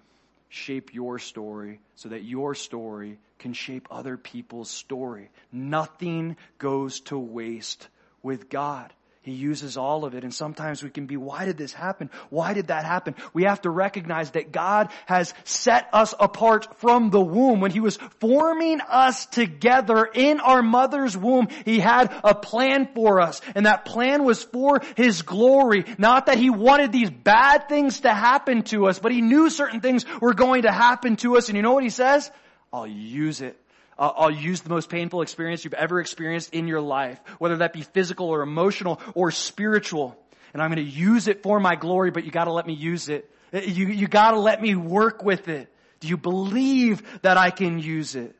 [0.50, 5.32] shape your story so that your story can shape other people's story.
[5.52, 7.88] Nothing goes to waste
[8.22, 8.94] with God.
[9.24, 10.26] He uses all of it.
[10.26, 12.10] And sometimes we can be, why did this happen?
[12.30, 13.16] Why did that happen?
[13.34, 17.62] We have to recognize that God has set us apart from the womb.
[17.62, 23.22] When He was forming us together in our mother's womb, He had a plan for
[23.22, 23.40] us.
[23.56, 25.86] And that plan was for His glory.
[25.98, 29.80] Not that He wanted these bad things to happen to us, but He knew certain
[29.80, 31.48] things were going to happen to us.
[31.48, 32.30] And you know what He says?
[32.74, 33.58] I'll use it
[33.98, 37.74] uh, I'll use the most painful experience you've ever experienced in your life, whether that
[37.74, 40.18] be physical or emotional or spiritual.
[40.54, 42.74] And I'm going to use it for my glory, but you got to let me
[42.74, 43.30] use it.
[43.54, 45.70] Uh, you, you got to let me work with it.
[46.00, 48.36] Do you believe that I can use it?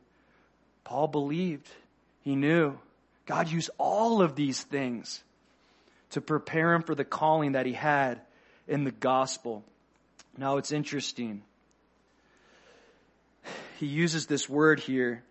[0.84, 1.68] Paul believed.
[2.22, 2.78] He knew.
[3.26, 5.22] God used all of these things
[6.10, 8.20] to prepare him for the calling that he had
[8.68, 9.64] in the gospel.
[10.36, 11.42] Now it's interesting.
[13.78, 15.22] He uses this word here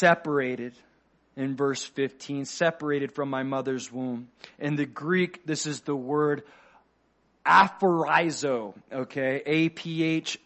[0.00, 0.72] separated
[1.36, 4.28] in verse 15, separated from my mother's womb.
[4.58, 6.42] In the Greek, this is the word
[7.46, 9.42] aphorizo, okay?
[9.44, 10.38] A-P-H-O-R-I-Z-O.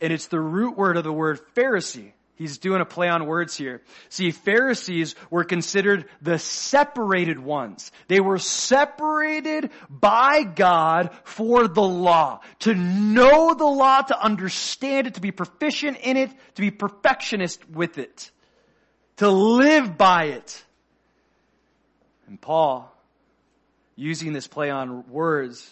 [0.00, 2.12] And it's the root word of the word Pharisee.
[2.38, 3.82] He's doing a play on words here.
[4.10, 7.90] See, Pharisees were considered the separated ones.
[8.06, 12.40] They were separated by God for the law.
[12.60, 17.68] To know the law, to understand it, to be proficient in it, to be perfectionist
[17.68, 18.30] with it.
[19.16, 20.64] To live by it.
[22.28, 22.94] And Paul,
[23.96, 25.68] using this play on words,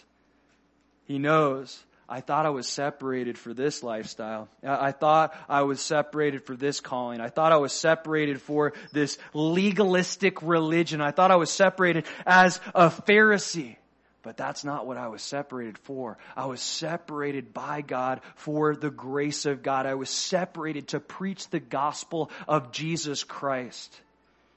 [1.04, 4.48] he knows I thought I was separated for this lifestyle.
[4.64, 7.20] I thought I was separated for this calling.
[7.20, 11.00] I thought I was separated for this legalistic religion.
[11.00, 13.76] I thought I was separated as a Pharisee.
[14.22, 16.18] But that's not what I was separated for.
[16.36, 19.86] I was separated by God for the grace of God.
[19.86, 24.00] I was separated to preach the gospel of Jesus Christ.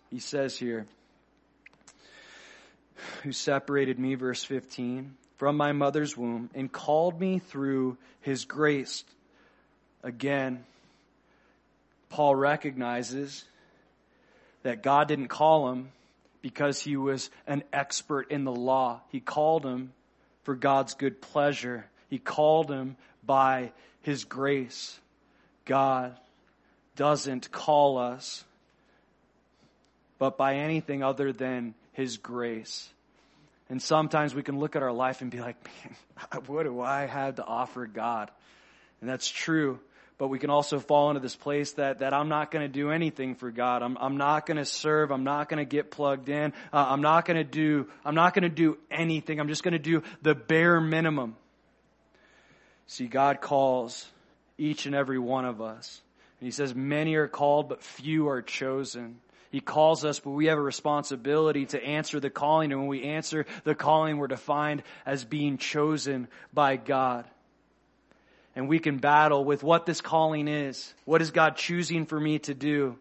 [0.09, 0.88] He says here,
[3.23, 9.06] who separated me, verse 15, from my mother's womb and called me through his grace.
[10.04, 10.65] Again,
[12.10, 13.45] Paul recognizes
[14.63, 15.91] that God didn't call him
[16.41, 18.99] because he was an expert in the law.
[19.12, 19.93] He called him
[20.43, 21.86] for God's good pleasure.
[22.10, 23.71] He called him by
[24.02, 24.99] his grace.
[25.63, 26.17] God
[26.97, 28.43] doesn't call us,
[30.17, 32.89] but by anything other than his grace.
[33.69, 37.05] And sometimes we can look at our life and be like, man, what do I
[37.05, 38.32] have to offer God?
[39.01, 39.79] And that's true
[40.19, 42.91] but we can also fall into this place that, that I'm not going to do
[42.91, 43.82] anything for God.
[43.82, 45.12] I'm, I'm not going to serve.
[45.12, 46.51] I'm not going to get plugged in.
[46.73, 49.39] Uh, I'm not going to do, I'm not going to do anything.
[49.39, 51.38] I'm just going to do the bare minimum.
[52.88, 54.05] See, God calls
[54.58, 56.01] each and every one of us.
[56.41, 59.21] And he says, many are called, but few are chosen.
[59.51, 62.71] He calls us, but we have a responsibility to answer the calling.
[62.71, 67.25] And when we answer the calling, we're defined as being chosen by God
[68.59, 70.93] and we can battle with what this calling is.
[71.05, 72.97] What is God choosing for me to do?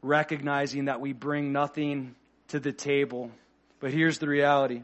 [0.00, 2.14] Recognizing that we bring nothing
[2.48, 3.32] to the table.
[3.80, 4.82] But here's the reality.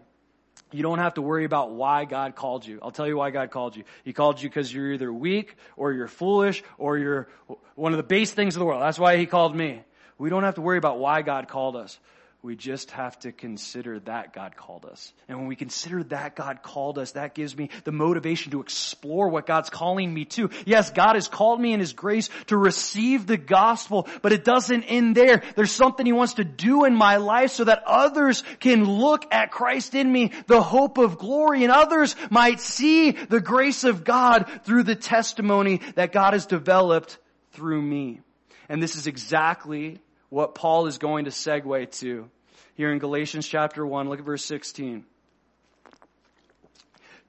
[0.74, 2.80] You don't have to worry about why God called you.
[2.82, 3.84] I'll tell you why God called you.
[4.02, 7.28] He called you because you're either weak or you're foolish or you're
[7.76, 8.82] one of the base things of the world.
[8.82, 9.82] That's why He called me.
[10.18, 11.98] We don't have to worry about why God called us.
[12.44, 15.14] We just have to consider that God called us.
[15.28, 19.30] And when we consider that God called us, that gives me the motivation to explore
[19.30, 20.50] what God's calling me to.
[20.66, 24.82] Yes, God has called me in His grace to receive the gospel, but it doesn't
[24.82, 25.42] end there.
[25.56, 29.50] There's something He wants to do in my life so that others can look at
[29.50, 34.50] Christ in me, the hope of glory, and others might see the grace of God
[34.64, 37.16] through the testimony that God has developed
[37.52, 38.20] through me.
[38.68, 42.28] And this is exactly what Paul is going to segue to
[42.74, 44.08] here in Galatians chapter 1.
[44.08, 45.04] Look at verse 16.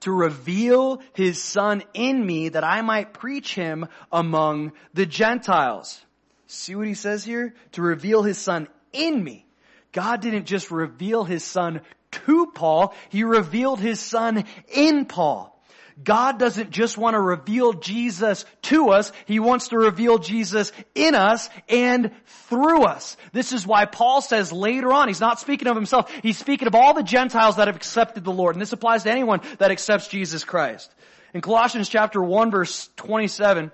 [0.01, 6.03] To reveal his son in me that I might preach him among the Gentiles.
[6.47, 7.55] See what he says here?
[7.73, 9.45] To reveal his son in me.
[9.91, 11.81] God didn't just reveal his son
[12.12, 15.55] to Paul, he revealed his son in Paul.
[16.03, 21.15] God doesn't just want to reveal Jesus to us, He wants to reveal Jesus in
[21.15, 23.15] us and through us.
[23.31, 26.75] This is why Paul says later on, he's not speaking of himself, he's speaking of
[26.75, 28.55] all the Gentiles that have accepted the Lord.
[28.55, 30.93] And this applies to anyone that accepts Jesus Christ.
[31.34, 33.71] In Colossians chapter 1 verse 27,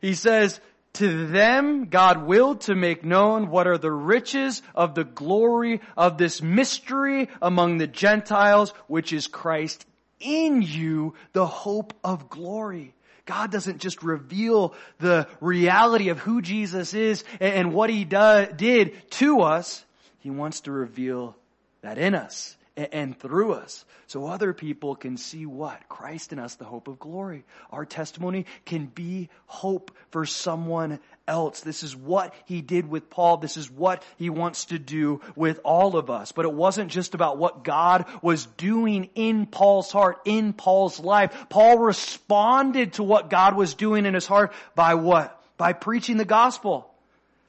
[0.00, 0.60] he says,
[0.94, 6.18] to them God willed to make known what are the riches of the glory of
[6.18, 9.86] this mystery among the Gentiles, which is Christ
[10.20, 12.94] in you the hope of glory.
[13.26, 19.10] God doesn't just reveal the reality of who Jesus is and what he do, did
[19.12, 19.84] to us.
[20.20, 21.36] He wants to reveal
[21.82, 23.84] that in us and through us.
[24.06, 25.88] So other people can see what?
[25.88, 27.44] Christ in us, the hope of glory.
[27.70, 31.60] Our testimony can be hope for someone else.
[31.60, 33.36] This is what he did with Paul.
[33.36, 36.32] This is what he wants to do with all of us.
[36.32, 41.46] But it wasn't just about what God was doing in Paul's heart, in Paul's life.
[41.48, 45.40] Paul responded to what God was doing in his heart by what?
[45.56, 46.89] By preaching the gospel.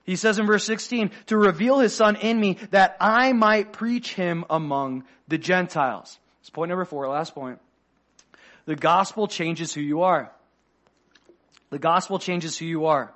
[0.03, 4.13] He says in verse 16, to reveal his son in me that I might preach
[4.13, 6.17] him among the Gentiles.
[6.41, 7.59] It's point number four, last point.
[8.65, 10.31] The gospel changes who you are.
[11.69, 13.13] The gospel changes who you are.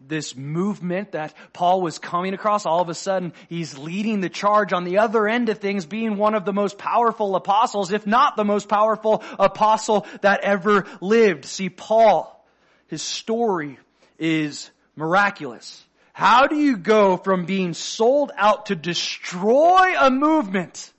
[0.00, 4.72] This movement that Paul was coming across, all of a sudden, he's leading the charge
[4.72, 8.34] on the other end of things, being one of the most powerful apostles, if not
[8.36, 11.44] the most powerful apostle that ever lived.
[11.44, 12.44] See, Paul,
[12.88, 13.78] his story
[14.18, 15.84] is miraculous.
[16.12, 20.92] How do you go from being sold out to destroy a movement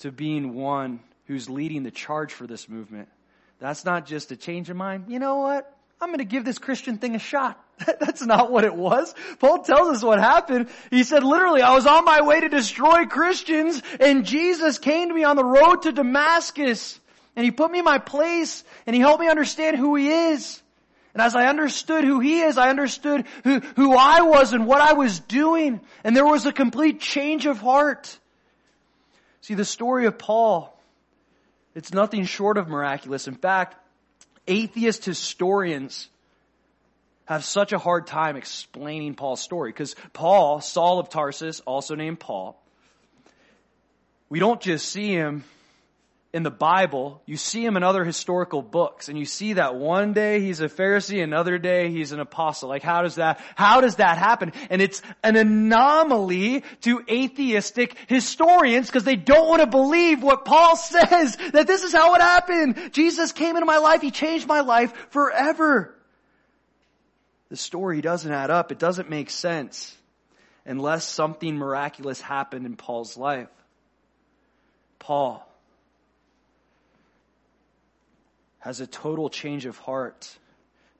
[0.00, 3.08] to being one who's leading the charge for this movement?
[3.60, 5.04] That's not just a change of mind.
[5.08, 5.72] You know what?
[6.00, 7.64] I'm going to give this Christian thing a shot.
[8.00, 9.14] That's not what it was.
[9.38, 10.68] Paul tells us what happened.
[10.90, 15.14] He said literally, I was on my way to destroy Christians and Jesus came to
[15.14, 16.98] me on the road to Damascus
[17.36, 20.61] and he put me in my place and he helped me understand who he is.
[21.14, 24.80] And as I understood who he is, I understood who, who I was and what
[24.80, 25.80] I was doing.
[26.04, 28.18] And there was a complete change of heart.
[29.42, 30.78] See, the story of Paul
[31.74, 33.28] It's nothing short of miraculous.
[33.28, 33.76] In fact,
[34.46, 36.08] atheist historians
[37.26, 42.20] have such a hard time explaining Paul's story because Paul, Saul of Tarsus, also named
[42.20, 42.60] Paul,
[44.28, 45.44] we don't just see him
[46.34, 50.14] in the Bible, you see him in other historical books, and you see that one
[50.14, 52.70] day he's a Pharisee, another day he's an apostle.
[52.70, 54.52] Like how does that, how does that happen?
[54.70, 60.74] And it's an anomaly to atheistic historians because they don't want to believe what Paul
[60.76, 62.92] says, that this is how it happened.
[62.92, 65.94] Jesus came into my life, he changed my life forever.
[67.50, 69.94] The story doesn't add up, it doesn't make sense
[70.64, 73.48] unless something miraculous happened in Paul's life.
[74.98, 75.46] Paul,
[78.62, 80.38] has a total change of heart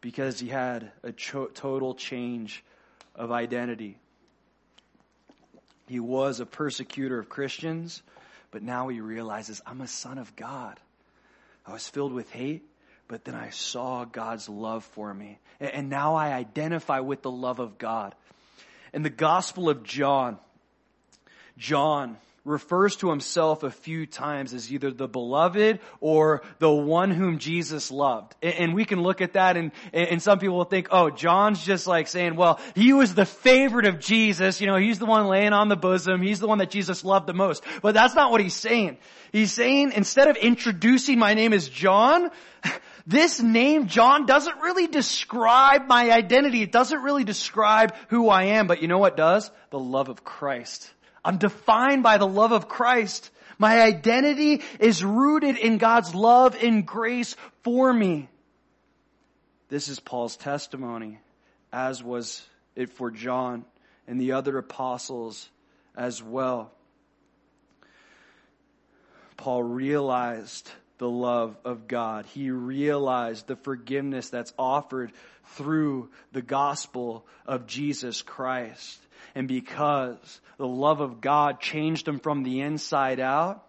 [0.01, 2.65] because he had a cho- total change
[3.15, 3.97] of identity.
[5.87, 8.03] He was a persecutor of Christians,
[8.51, 10.81] but now he realizes, I'm a son of God.
[11.65, 12.65] I was filled with hate,
[13.07, 15.39] but then I saw God's love for me.
[15.61, 18.17] And now I identify with the love of God.
[18.93, 20.37] In the Gospel of John,
[21.59, 27.39] John refers to himself a few times as either the beloved or the one whom
[27.39, 28.35] Jesus loved.
[28.43, 31.87] And we can look at that and, and some people will think, oh, John's just
[31.87, 34.61] like saying, well, he was the favorite of Jesus.
[34.61, 36.21] You know, he's the one laying on the bosom.
[36.21, 37.63] He's the one that Jesus loved the most.
[37.81, 38.99] But that's not what he's saying.
[39.31, 42.31] He's saying instead of introducing my name as John,
[43.07, 46.63] this name, John, doesn't really describe my identity.
[46.63, 48.67] It doesn't really describe who I am.
[48.67, 49.49] But you know what does?
[49.71, 50.93] The love of Christ.
[51.25, 53.31] I'm defined by the love of Christ.
[53.59, 58.29] My identity is rooted in God's love and grace for me.
[59.69, 61.19] This is Paul's testimony,
[61.73, 62.43] as was
[62.75, 63.65] it for John
[64.07, 65.49] and the other apostles
[65.97, 66.73] as well.
[69.37, 70.71] Paul realized
[71.03, 72.27] the love of God.
[72.27, 75.11] He realized the forgiveness that's offered
[75.57, 79.01] through the gospel of Jesus Christ.
[79.35, 83.67] And because the love of God changed him from the inside out,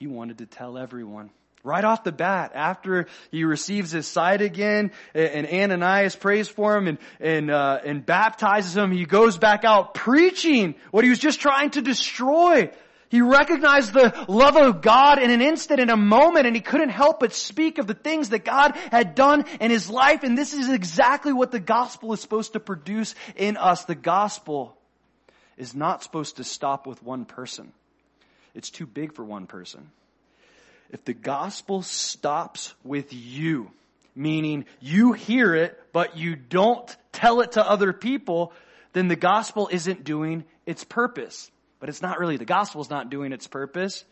[0.00, 1.30] he wanted to tell everyone.
[1.62, 6.88] Right off the bat, after he receives his sight again, and Ananias prays for him
[6.88, 11.40] and and uh, and baptizes him, he goes back out preaching what he was just
[11.40, 12.72] trying to destroy.
[13.14, 16.88] He recognized the love of God in an instant, in a moment, and he couldn't
[16.88, 20.24] help but speak of the things that God had done in his life.
[20.24, 23.84] And this is exactly what the gospel is supposed to produce in us.
[23.84, 24.76] The gospel
[25.56, 27.72] is not supposed to stop with one person.
[28.52, 29.92] It's too big for one person.
[30.90, 33.70] If the gospel stops with you,
[34.16, 38.52] meaning you hear it, but you don't tell it to other people,
[38.92, 41.48] then the gospel isn't doing its purpose.
[41.84, 44.06] But it's not really, the gospel's not doing its purpose.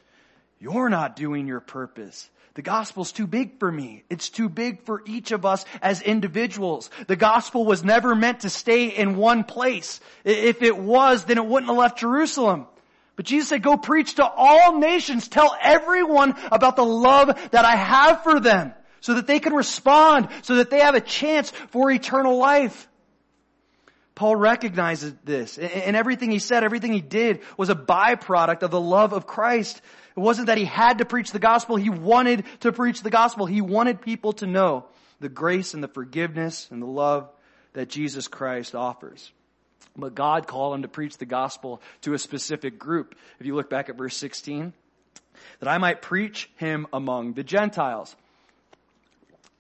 [0.61, 2.29] You're not doing your purpose.
[2.53, 4.05] The gospel's too big for me.
[4.11, 6.91] It's too big for each of us as individuals.
[7.07, 10.01] The gospel was never meant to stay in one place.
[10.23, 12.67] If it was, then it wouldn't have left Jerusalem.
[13.17, 15.29] But Jesus said, go preach to all nations.
[15.29, 20.29] Tell everyone about the love that I have for them so that they can respond,
[20.43, 22.87] so that they have a chance for eternal life.
[24.15, 28.81] Paul recognizes this and everything he said, everything he did was a byproduct of the
[28.81, 29.81] love of Christ.
[30.15, 31.77] It wasn't that he had to preach the gospel.
[31.77, 33.47] He wanted to preach the gospel.
[33.47, 34.85] He wanted people to know
[35.21, 37.31] the grace and the forgiveness and the love
[37.73, 39.33] that Jesus Christ offers.
[39.97, 43.15] But God called him to preach the gospel to a specific group.
[43.41, 44.75] If you look back at verse 16,
[45.61, 48.15] that I might preach him among the Gentiles.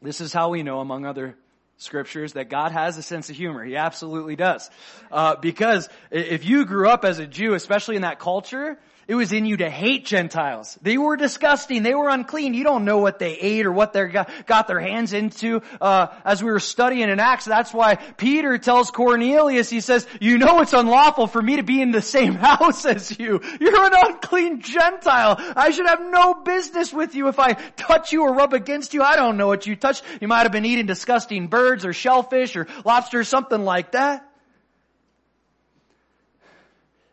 [0.02, 1.36] This is how we know, among other
[1.82, 3.64] scriptures, that God has a sense of humor.
[3.64, 4.70] He absolutely does.
[5.10, 8.78] Uh, because if you grew up as a Jew, especially in that culture,
[9.08, 10.78] it was in you to hate Gentiles.
[10.80, 11.82] They were disgusting.
[11.82, 12.54] They were unclean.
[12.54, 15.62] You don't know what they ate or what they got, their hands into.
[15.80, 20.38] Uh, as we were studying in Acts, that's why Peter tells Cornelius, he says, you
[20.38, 23.40] know it's unlawful for me to be in the same house as you.
[23.60, 25.36] You're an unclean Gentile.
[25.56, 29.02] I should have no business with you if I touch you or rub against you.
[29.02, 30.04] I don't know what you touched.
[30.20, 34.28] You might have been eating disgusting birds or shellfish or lobster or something like that.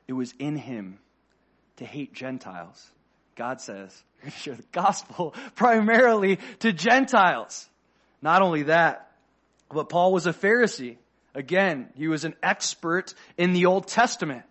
[0.07, 0.99] It was in him
[1.79, 2.89] to hate Gentiles.
[3.35, 7.67] God says, you're going to share the gospel primarily to Gentiles.
[8.21, 9.11] Not only that,
[9.69, 10.97] but Paul was a Pharisee.
[11.33, 14.43] Again, he was an expert in the Old Testament.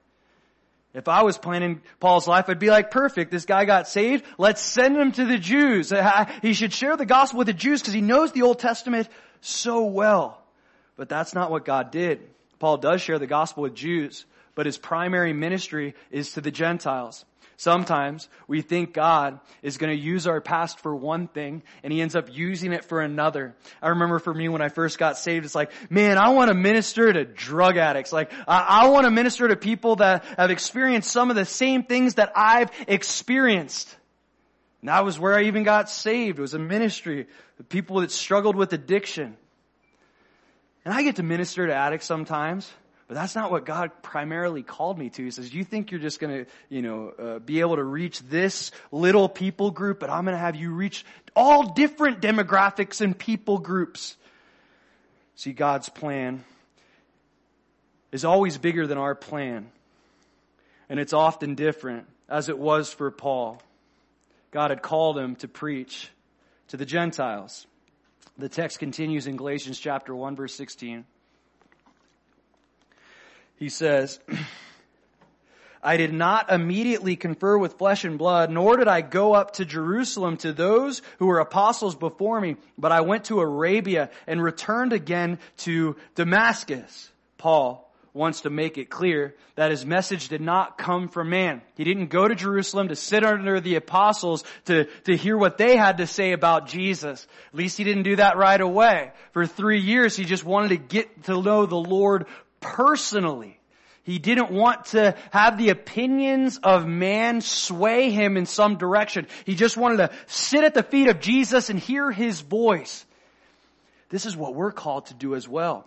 [0.95, 4.62] If I was planning Paul's life, I'd be like, perfect, this guy got saved, let's
[4.62, 5.93] send him to the Jews.
[6.43, 9.09] He should share the gospel with the Jews because he knows the Old Testament
[9.43, 10.43] so well.
[10.97, 12.20] But that's not what God did.
[12.59, 14.24] Paul does share the gospel with Jews,
[14.59, 17.25] but his primary ministry is to the Gentiles.
[17.57, 22.01] Sometimes we think God is going to use our past for one thing and he
[22.01, 23.55] ends up using it for another.
[23.81, 26.55] I remember for me when I first got saved, it's like, man, I want to
[26.55, 28.13] minister to drug addicts.
[28.13, 31.85] Like, I, I want to minister to people that have experienced some of the same
[31.85, 33.97] things that I've experienced.
[34.81, 36.41] And that was where I even got saved.
[36.41, 37.29] It was a ministry
[37.61, 39.37] of people that struggled with addiction.
[40.85, 42.69] And I get to minister to addicts sometimes.
[43.09, 45.25] But that's not what God primarily called me to.
[45.25, 48.21] He says, you think you're just going to, you know, uh, be able to reach
[48.21, 53.19] this little people group, but I'm going to have you reach all different demographics and
[53.19, 54.15] people groups.
[55.37, 56.45] See, God's plan
[58.13, 59.71] is always bigger than our plan.
[60.91, 63.63] And it's often different, as it was for Paul.
[64.51, 66.11] God had called him to preach
[66.69, 67.67] to the Gentiles.
[68.37, 71.07] The text continues in Galatians chapter 1 verse 16
[73.59, 74.21] he says,
[75.83, 79.65] I did not immediately confer with flesh and blood, nor did I go up to
[79.65, 84.93] Jerusalem to those who were apostles before me, but I went to Arabia and returned
[84.93, 87.11] again to Damascus.
[87.37, 91.63] Paul wants to make it clear that his message did not come from man.
[91.77, 95.77] He didn't go to Jerusalem to sit under the apostles to, to hear what they
[95.77, 97.27] had to say about Jesus.
[97.53, 99.13] At least he didn't do that right away.
[99.33, 102.27] For three years, he just wanted to get to know the Lord
[102.61, 103.59] personally.
[104.05, 109.27] He didn't want to have the opinions of man sway him in some direction.
[109.45, 113.05] He just wanted to sit at the feet of Jesus and hear his voice.
[114.09, 115.87] This is what we're called to do as well.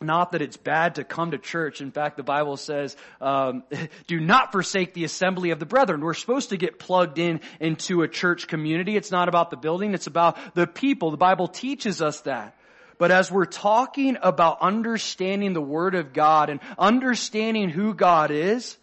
[0.00, 1.80] Not that it's bad to come to church.
[1.80, 3.64] In fact, the Bible says, um,
[4.06, 8.02] "Do not forsake the assembly of the brethren." We're supposed to get plugged in into
[8.02, 8.96] a church community.
[8.96, 11.10] It's not about the building; it's about the people.
[11.10, 12.54] The Bible teaches us that.
[12.98, 18.76] But as we're talking about understanding the Word of God and understanding who God is,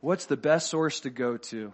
[0.00, 1.72] what's the best source to go to?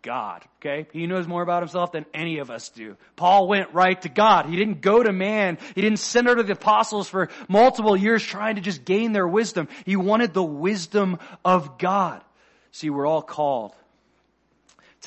[0.00, 0.86] God, okay?
[0.92, 2.96] He knows more about himself than any of us do.
[3.16, 4.46] Paul went right to God.
[4.46, 5.58] He didn't go to man.
[5.74, 9.26] He didn't send out to the apostles for multiple years trying to just gain their
[9.26, 9.68] wisdom.
[9.84, 12.22] He wanted the wisdom of God.
[12.70, 13.74] See, we're all called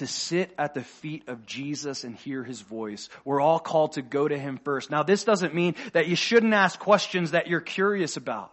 [0.01, 3.07] to sit at the feet of Jesus and hear his voice.
[3.23, 4.89] We're all called to go to him first.
[4.89, 8.51] Now this doesn't mean that you shouldn't ask questions that you're curious about,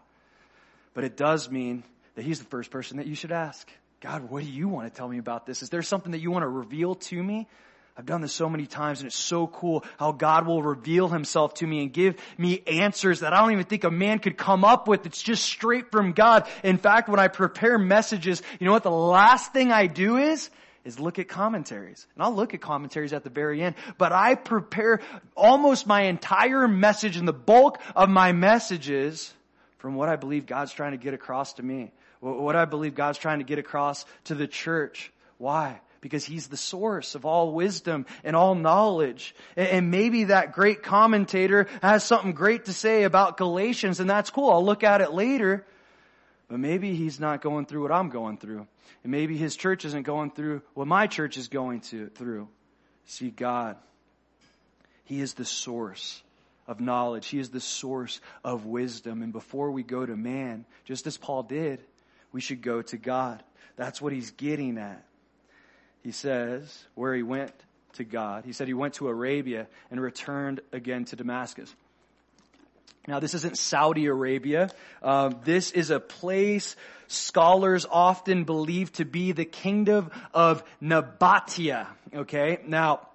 [0.92, 1.84] but it does mean
[2.16, 3.66] that he's the first person that you should ask.
[4.00, 5.62] God, what do you want to tell me about this?
[5.62, 7.48] Is there something that you want to reveal to me?
[7.96, 11.54] I've done this so many times and it's so cool how God will reveal himself
[11.54, 14.66] to me and give me answers that I don't even think a man could come
[14.66, 15.06] up with.
[15.06, 16.46] It's just straight from God.
[16.62, 20.50] In fact, when I prepare messages, you know what the last thing I do is?
[20.88, 22.06] Is look at commentaries.
[22.14, 25.00] And I'll look at commentaries at the very end, but I prepare
[25.36, 29.32] almost my entire message and the bulk of my messages
[29.76, 31.92] from what I believe God's trying to get across to me.
[32.20, 35.12] What I believe God's trying to get across to the church.
[35.36, 35.80] Why?
[36.00, 39.36] Because He's the source of all wisdom and all knowledge.
[39.56, 44.50] And maybe that great commentator has something great to say about Galatians and that's cool.
[44.50, 45.66] I'll look at it later.
[46.48, 48.66] But maybe he's not going through what I'm going through.
[49.02, 52.48] And maybe his church isn't going through what my church is going to, through.
[53.04, 53.76] See, God,
[55.04, 56.22] He is the source
[56.66, 57.26] of knowledge.
[57.28, 59.22] He is the source of wisdom.
[59.22, 61.80] And before we go to man, just as Paul did,
[62.32, 63.42] we should go to God.
[63.76, 65.04] That's what he's getting at.
[66.02, 67.52] He says where he went
[67.94, 68.44] to God.
[68.44, 71.74] He said he went to Arabia and returned again to Damascus.
[73.06, 74.70] Now, this isn't Saudi Arabia.
[75.02, 76.76] Uh, this is a place
[77.06, 81.86] scholars often believe to be the kingdom of Nabatea.
[82.14, 83.08] Okay, now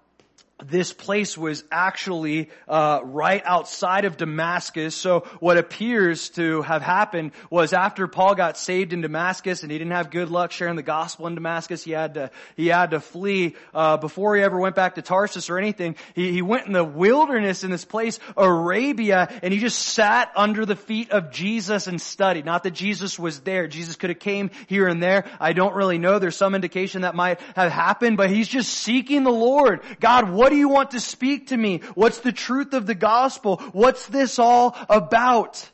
[0.69, 4.95] this place was actually uh, right outside of Damascus.
[4.95, 9.77] So what appears to have happened was after Paul got saved in Damascus, and he
[9.77, 12.99] didn't have good luck sharing the gospel in Damascus, he had to he had to
[12.99, 15.95] flee uh, before he ever went back to Tarsus or anything.
[16.15, 20.65] He, he went in the wilderness in this place, Arabia, and he just sat under
[20.65, 22.45] the feet of Jesus and studied.
[22.45, 23.67] Not that Jesus was there.
[23.67, 25.25] Jesus could have came here and there.
[25.39, 26.19] I don't really know.
[26.19, 29.81] There's some indication that might have happened, but he's just seeking the Lord.
[29.99, 31.81] God, what do you want to speak to me?
[31.95, 33.57] What's the truth of the gospel?
[33.73, 35.69] What's this all about?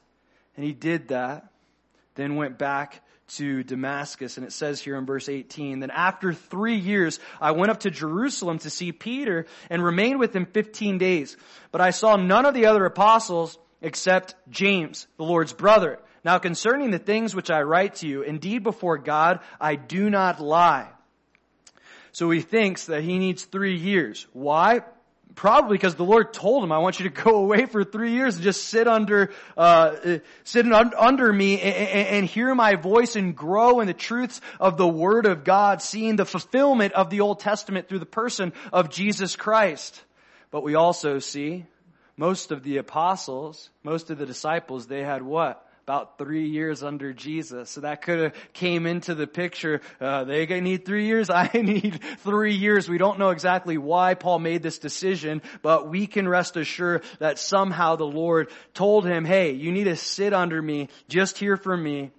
[0.55, 1.51] And he did that,
[2.15, 3.01] then went back
[3.35, 4.37] to Damascus.
[4.37, 7.91] And it says here in verse 18, then after three years, I went up to
[7.91, 11.37] Jerusalem to see Peter and remained with him 15 days.
[11.71, 15.99] But I saw none of the other apostles except James, the Lord's brother.
[16.23, 20.41] Now concerning the things which I write to you, indeed before God, I do not
[20.41, 20.89] lie.
[22.11, 24.27] So he thinks that he needs three years.
[24.33, 24.81] Why?
[25.35, 28.35] Probably because the Lord told him, I want you to go away for three years
[28.35, 33.79] and just sit under, uh, sit under me and, and hear my voice and grow
[33.79, 37.87] in the truths of the Word of God, seeing the fulfillment of the Old Testament
[37.87, 40.01] through the person of Jesus Christ.
[40.51, 41.65] But we also see
[42.17, 45.65] most of the apostles, most of the disciples, they had what?
[45.89, 47.71] About three years under Jesus.
[47.71, 49.81] So that could have came into the picture.
[49.99, 51.29] Uh, they need three years.
[51.31, 52.87] I need three years.
[52.87, 57.39] We don't know exactly why Paul made this decision, but we can rest assured that
[57.39, 61.81] somehow the Lord told him, hey, you need to sit under me, just hear from
[61.81, 62.11] me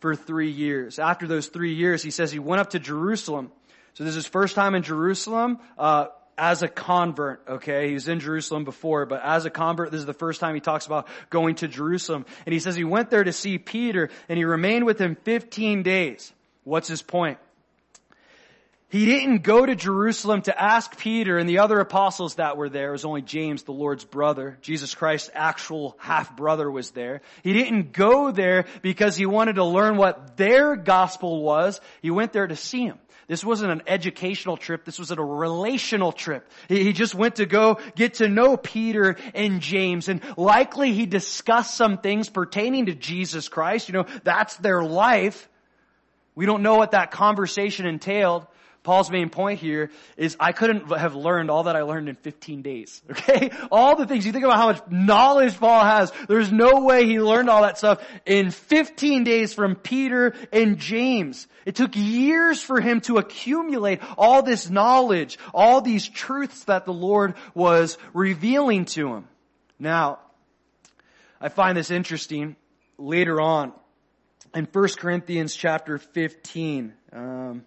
[0.00, 0.98] for three years.
[0.98, 3.50] After those three years, he says he went up to Jerusalem.
[3.94, 5.60] So this is his first time in Jerusalem.
[5.78, 6.08] Uh,
[6.38, 7.88] as a convert, okay?
[7.88, 10.60] He was in Jerusalem before, but as a convert, this is the first time he
[10.60, 12.24] talks about going to Jerusalem.
[12.46, 15.82] And he says he went there to see Peter and he remained with him 15
[15.82, 16.32] days.
[16.64, 17.38] What's his point?
[18.90, 22.88] He didn't go to Jerusalem to ask Peter and the other apostles that were there.
[22.88, 24.56] It was only James, the Lord's brother.
[24.62, 27.20] Jesus Christ's actual half brother was there.
[27.42, 31.82] He didn't go there because he wanted to learn what their gospel was.
[32.00, 32.98] He went there to see him.
[33.28, 34.86] This wasn't an educational trip.
[34.86, 36.50] This was a relational trip.
[36.68, 41.76] He just went to go get to know Peter and James and likely he discussed
[41.76, 43.88] some things pertaining to Jesus Christ.
[43.88, 45.46] You know, that's their life.
[46.34, 48.46] We don't know what that conversation entailed.
[48.88, 52.62] Paul's main point here is I couldn't have learned all that I learned in 15
[52.62, 53.02] days.
[53.10, 53.50] Okay?
[53.70, 57.20] All the things, you think about how much knowledge Paul has, there's no way he
[57.20, 61.46] learned all that stuff in 15 days from Peter and James.
[61.66, 66.94] It took years for him to accumulate all this knowledge, all these truths that the
[66.94, 69.28] Lord was revealing to him.
[69.78, 70.20] Now,
[71.42, 72.56] I find this interesting
[72.96, 73.74] later on
[74.54, 76.94] in 1 Corinthians chapter 15.
[77.12, 77.64] Um,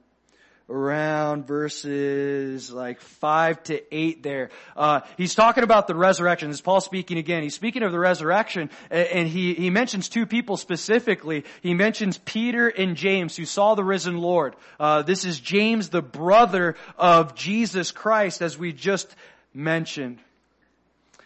[0.71, 4.49] around verses like five to eight there.
[4.75, 6.49] Uh, he's talking about the resurrection.
[6.49, 7.43] This is Paul speaking again.
[7.43, 11.43] He's speaking of the resurrection and he, he mentions two people specifically.
[11.61, 14.55] He mentions Peter and James who saw the risen Lord.
[14.79, 19.13] Uh, this is James, the brother of Jesus Christ as we just
[19.53, 20.19] mentioned.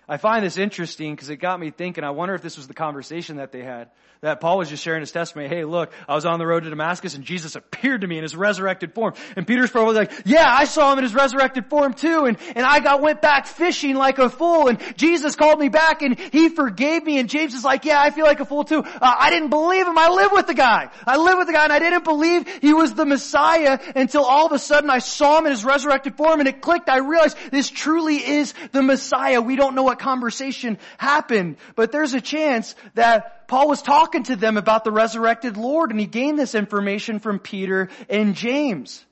[0.07, 2.73] I find this interesting because it got me thinking, I wonder if this was the
[2.73, 3.89] conversation that they had
[4.25, 5.49] that Paul was just sharing his testimony.
[5.49, 8.23] Hey, look, I was on the road to Damascus and Jesus appeared to me in
[8.23, 9.13] his resurrected form.
[9.35, 12.25] And Peter's probably like, yeah, I saw him in his resurrected form too.
[12.25, 16.01] And, and I got, went back fishing like a fool and Jesus called me back
[16.01, 17.19] and he forgave me.
[17.19, 18.79] And James is like, yeah, I feel like a fool too.
[18.79, 19.95] Uh, I didn't believe him.
[19.95, 20.89] I live with the guy.
[21.05, 24.47] I live with the guy and I didn't believe he was the Messiah until all
[24.47, 26.89] of a sudden I saw him in his resurrected form and it clicked.
[26.89, 29.39] I realized this truly is the Messiah.
[29.39, 34.35] We don't know what conversation happened, but there's a chance that Paul was talking to
[34.35, 39.05] them about the resurrected Lord and he gained this information from Peter and James.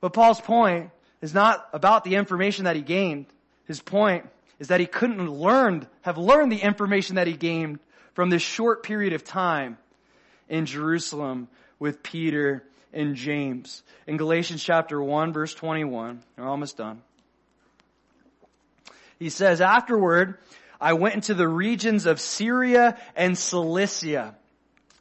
[0.00, 0.90] But Paul's point
[1.20, 3.26] is not about the information that he gained.
[3.66, 7.78] His point is that he couldn't learn, have learned the information that he gained
[8.14, 9.78] from this short period of time
[10.48, 11.48] in Jerusalem
[11.78, 13.82] with Peter and James.
[14.06, 17.02] In Galatians chapter 1 verse 21, we're almost done.
[19.18, 20.38] He says, afterward,
[20.82, 24.34] I went into the regions of Syria and Cilicia.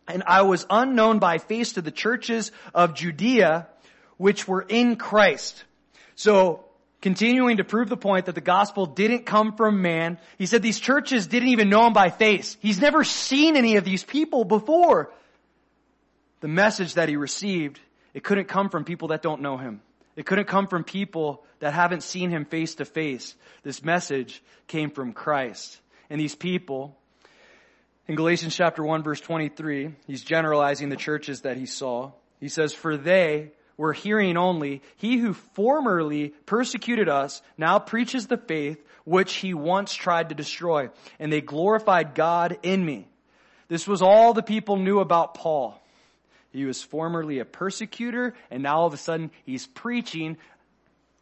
[0.08, 3.68] And I was unknown by face to the churches of Judea,
[4.18, 5.64] which were in Christ.
[6.16, 6.66] So,
[7.02, 10.80] continuing to prove the point that the gospel didn't come from man, he said these
[10.80, 12.58] churches didn't even know him by face.
[12.62, 15.12] He's never seen any of these people before.
[16.42, 17.80] The message that he received,
[18.14, 19.82] it couldn't come from people that don't know him.
[20.22, 23.36] It couldn't come from people that haven't seen him face to face.
[23.64, 25.82] This message came from Christ.
[26.12, 26.96] And these people,
[28.08, 32.12] in Galatians chapter 1 verse 23, he's generalizing the churches that he saw.
[32.40, 38.38] He says, for they were hearing only, he who formerly persecuted us now preaches the
[38.38, 40.92] faith which he once tried to destroy.
[41.20, 43.08] And they glorified God in me.
[43.70, 45.82] This was all the people knew about Paul.
[46.52, 50.38] He was formerly a persecutor and now all of a sudden he's preaching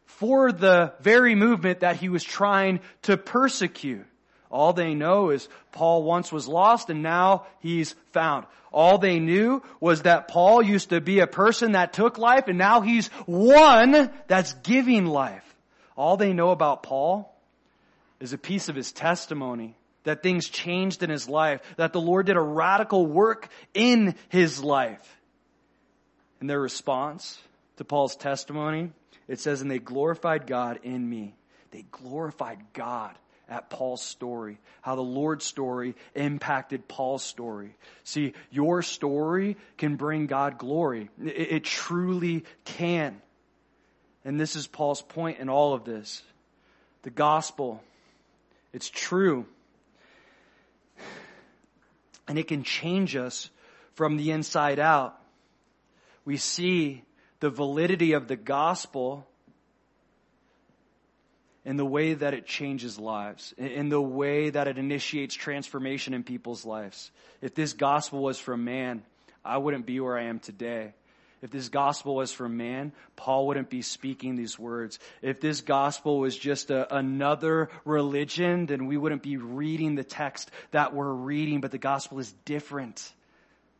[0.06, 4.06] for the very movement that he was trying to persecute.
[4.50, 8.46] All they know is Paul once was lost and now he's found.
[8.72, 12.58] All they knew was that Paul used to be a person that took life and
[12.58, 15.44] now he's one that's giving life.
[15.96, 17.32] All they know about Paul
[18.18, 22.26] is a piece of his testimony that things changed in his life, that the Lord
[22.26, 25.19] did a radical work in his life.
[26.40, 27.38] And their response
[27.76, 28.90] to Paul's testimony,
[29.28, 31.34] it says, and they glorified God in me.
[31.70, 33.14] They glorified God
[33.48, 37.74] at Paul's story, how the Lord's story impacted Paul's story.
[38.04, 41.10] See, your story can bring God glory.
[41.22, 43.20] It, it, truly can.
[44.24, 46.22] And this is Paul's point in all of this.
[47.02, 47.82] The gospel,
[48.72, 49.46] it's true.
[52.28, 53.50] And it can change us
[53.94, 55.19] from the inside out.
[56.30, 57.02] We see
[57.40, 59.26] the validity of the gospel
[61.64, 66.22] in the way that it changes lives, in the way that it initiates transformation in
[66.22, 67.10] people's lives.
[67.42, 69.02] If this gospel was from man,
[69.44, 70.94] I wouldn't be where I am today.
[71.42, 75.00] If this gospel was from man, Paul wouldn't be speaking these words.
[75.22, 80.48] If this gospel was just a, another religion, then we wouldn't be reading the text
[80.70, 83.12] that we're reading, but the gospel is different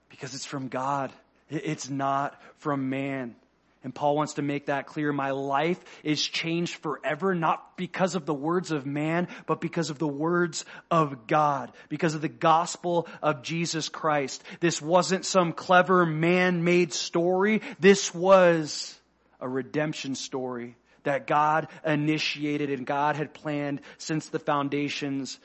[0.08, 1.12] because it's from God.
[1.50, 3.34] It's not from man.
[3.82, 5.10] And Paul wants to make that clear.
[5.10, 9.98] My life is changed forever, not because of the words of man, but because of
[9.98, 14.44] the words of God, because of the gospel of Jesus Christ.
[14.60, 17.62] This wasn't some clever man-made story.
[17.78, 18.98] This was
[19.40, 25.38] a redemption story that God initiated and God had planned since the foundations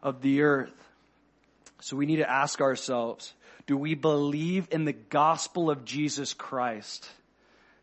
[0.00, 0.72] of the earth.
[1.80, 3.34] So we need to ask ourselves,
[3.66, 7.08] do we believe in the gospel of Jesus Christ?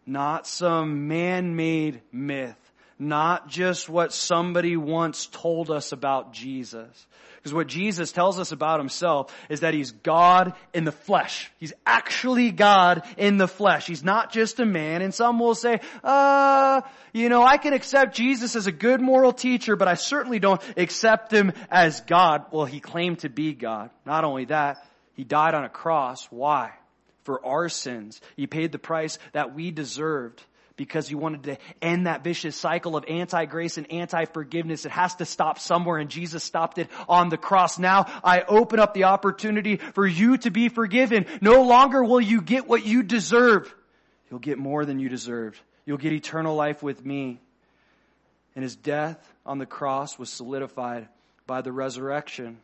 [0.06, 2.58] not some man-made myth,
[2.98, 7.08] not just what somebody once told us about Jesus.
[7.38, 11.52] Because what Jesus tells us about himself is that he's God in the flesh.
[11.58, 13.88] He's actually God in the flesh.
[13.88, 15.02] He's not just a man.
[15.02, 16.82] And some will say, uh,
[17.14, 20.62] you know, I can accept Jesus as a good moral teacher, but I certainly don't
[20.78, 22.46] accept him as God.
[22.52, 23.90] Well, he claimed to be God.
[24.06, 26.28] Not only that, he died on a cross.
[26.30, 26.72] Why?
[27.24, 28.22] for our sins.
[28.36, 30.44] He paid the price that we deserved
[30.76, 34.86] because he wanted to end that vicious cycle of anti-grace and anti-forgiveness.
[34.86, 37.78] It has to stop somewhere and Jesus stopped it on the cross.
[37.78, 41.26] Now I open up the opportunity for you to be forgiven.
[41.40, 43.74] No longer will you get what you deserve.
[44.30, 45.60] You'll get more than you deserved.
[45.86, 47.40] You'll get eternal life with me.
[48.56, 51.08] And his death on the cross was solidified
[51.46, 52.58] by the resurrection.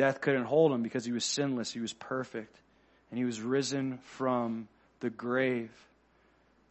[0.00, 1.70] Death couldn't hold him because he was sinless.
[1.70, 2.58] He was perfect
[3.10, 4.66] and he was risen from
[5.00, 5.70] the grave.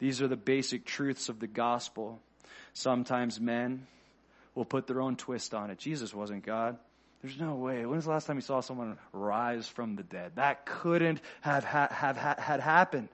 [0.00, 2.18] These are the basic truths of the gospel.
[2.72, 3.86] Sometimes men
[4.56, 5.78] will put their own twist on it.
[5.78, 6.76] Jesus wasn't God.
[7.22, 7.86] There's no way.
[7.86, 10.32] When was the last time you saw someone rise from the dead?
[10.34, 13.10] That couldn't have, ha- have ha- had happened.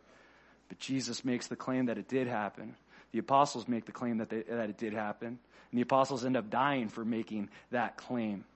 [0.70, 2.74] But Jesus makes the claim that it did happen.
[3.12, 5.28] The apostles make the claim that, they, that it did happen.
[5.28, 8.46] And the apostles end up dying for making that claim.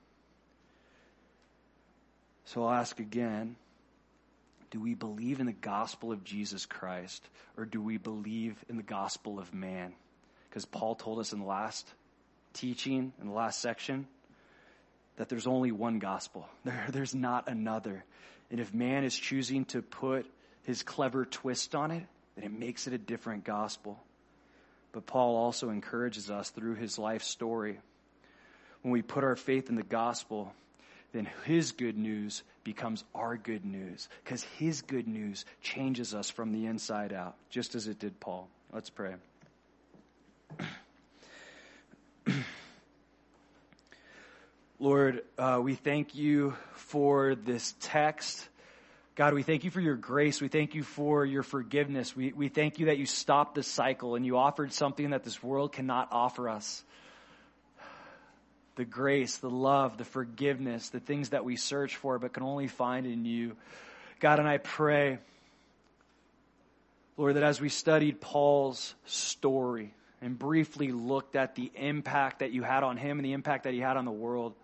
[2.45, 3.57] So I'll ask again
[4.71, 8.85] do we believe in the gospel of Jesus Christ or do we believe in the
[8.85, 9.93] gospel of man?
[10.49, 11.89] Because Paul told us in the last
[12.53, 14.07] teaching, in the last section,
[15.17, 16.49] that there's only one gospel.
[16.65, 18.05] There, there's not another.
[18.51, 20.27] And if man is choosing to put
[20.65, 23.99] his clever twist on it, then it makes it a different gospel.
[24.93, 27.79] But Paul also encourages us through his life story.
[28.83, 30.53] When we put our faith in the gospel,
[31.13, 36.53] then his good news becomes our good news because his good news changes us from
[36.53, 38.49] the inside out, just as it did Paul.
[38.73, 39.15] Let's pray.
[44.79, 48.49] Lord, uh, we thank you for this text.
[49.17, 50.41] God, we thank you for your grace.
[50.41, 52.17] We thank you for your forgiveness.
[52.17, 55.43] We, we thank you that you stopped the cycle and you offered something that this
[55.43, 56.83] world cannot offer us
[58.81, 62.67] the grace, the love, the forgiveness, the things that we search for but can only
[62.67, 63.55] find in you.
[64.21, 65.19] God, and I pray,
[67.19, 72.63] Lord, that as we studied Paul's story and briefly looked at the impact that you
[72.63, 74.55] had on him and the impact that he had on the world,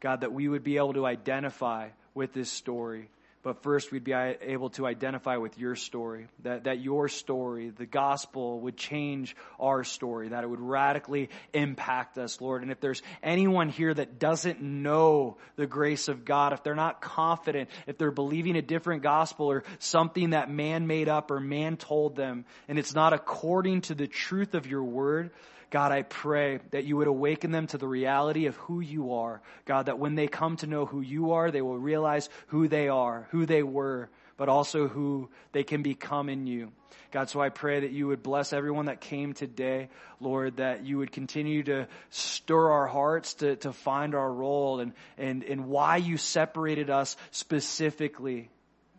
[0.00, 3.08] God, that we would be able to identify with this story
[3.42, 7.86] but first, we'd be able to identify with your story, that, that your story, the
[7.86, 12.62] gospel, would change our story, that it would radically impact us, Lord.
[12.62, 17.00] And if there's anyone here that doesn't know the grace of God, if they're not
[17.00, 21.78] confident, if they're believing a different gospel or something that man made up or man
[21.78, 25.30] told them, and it's not according to the truth of your word,
[25.70, 29.40] God, I pray that you would awaken them to the reality of who you are.
[29.66, 32.88] God, that when they come to know who you are, they will realize who they
[32.88, 36.72] are, who they were, but also who they can become in you.
[37.12, 39.88] God, so I pray that you would bless everyone that came today,
[40.20, 44.92] Lord, that you would continue to stir our hearts to, to find our role and,
[45.18, 48.48] and, and why you separated us specifically.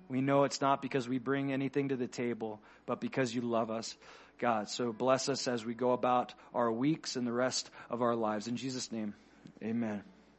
[0.09, 3.72] We know it's not because we bring anything to the table, but because you love
[3.72, 3.95] us.
[4.41, 4.69] God.
[4.69, 8.47] So bless us as we go about our weeks and the rest of our lives.
[8.47, 9.13] In Jesus' name,
[9.63, 10.01] amen.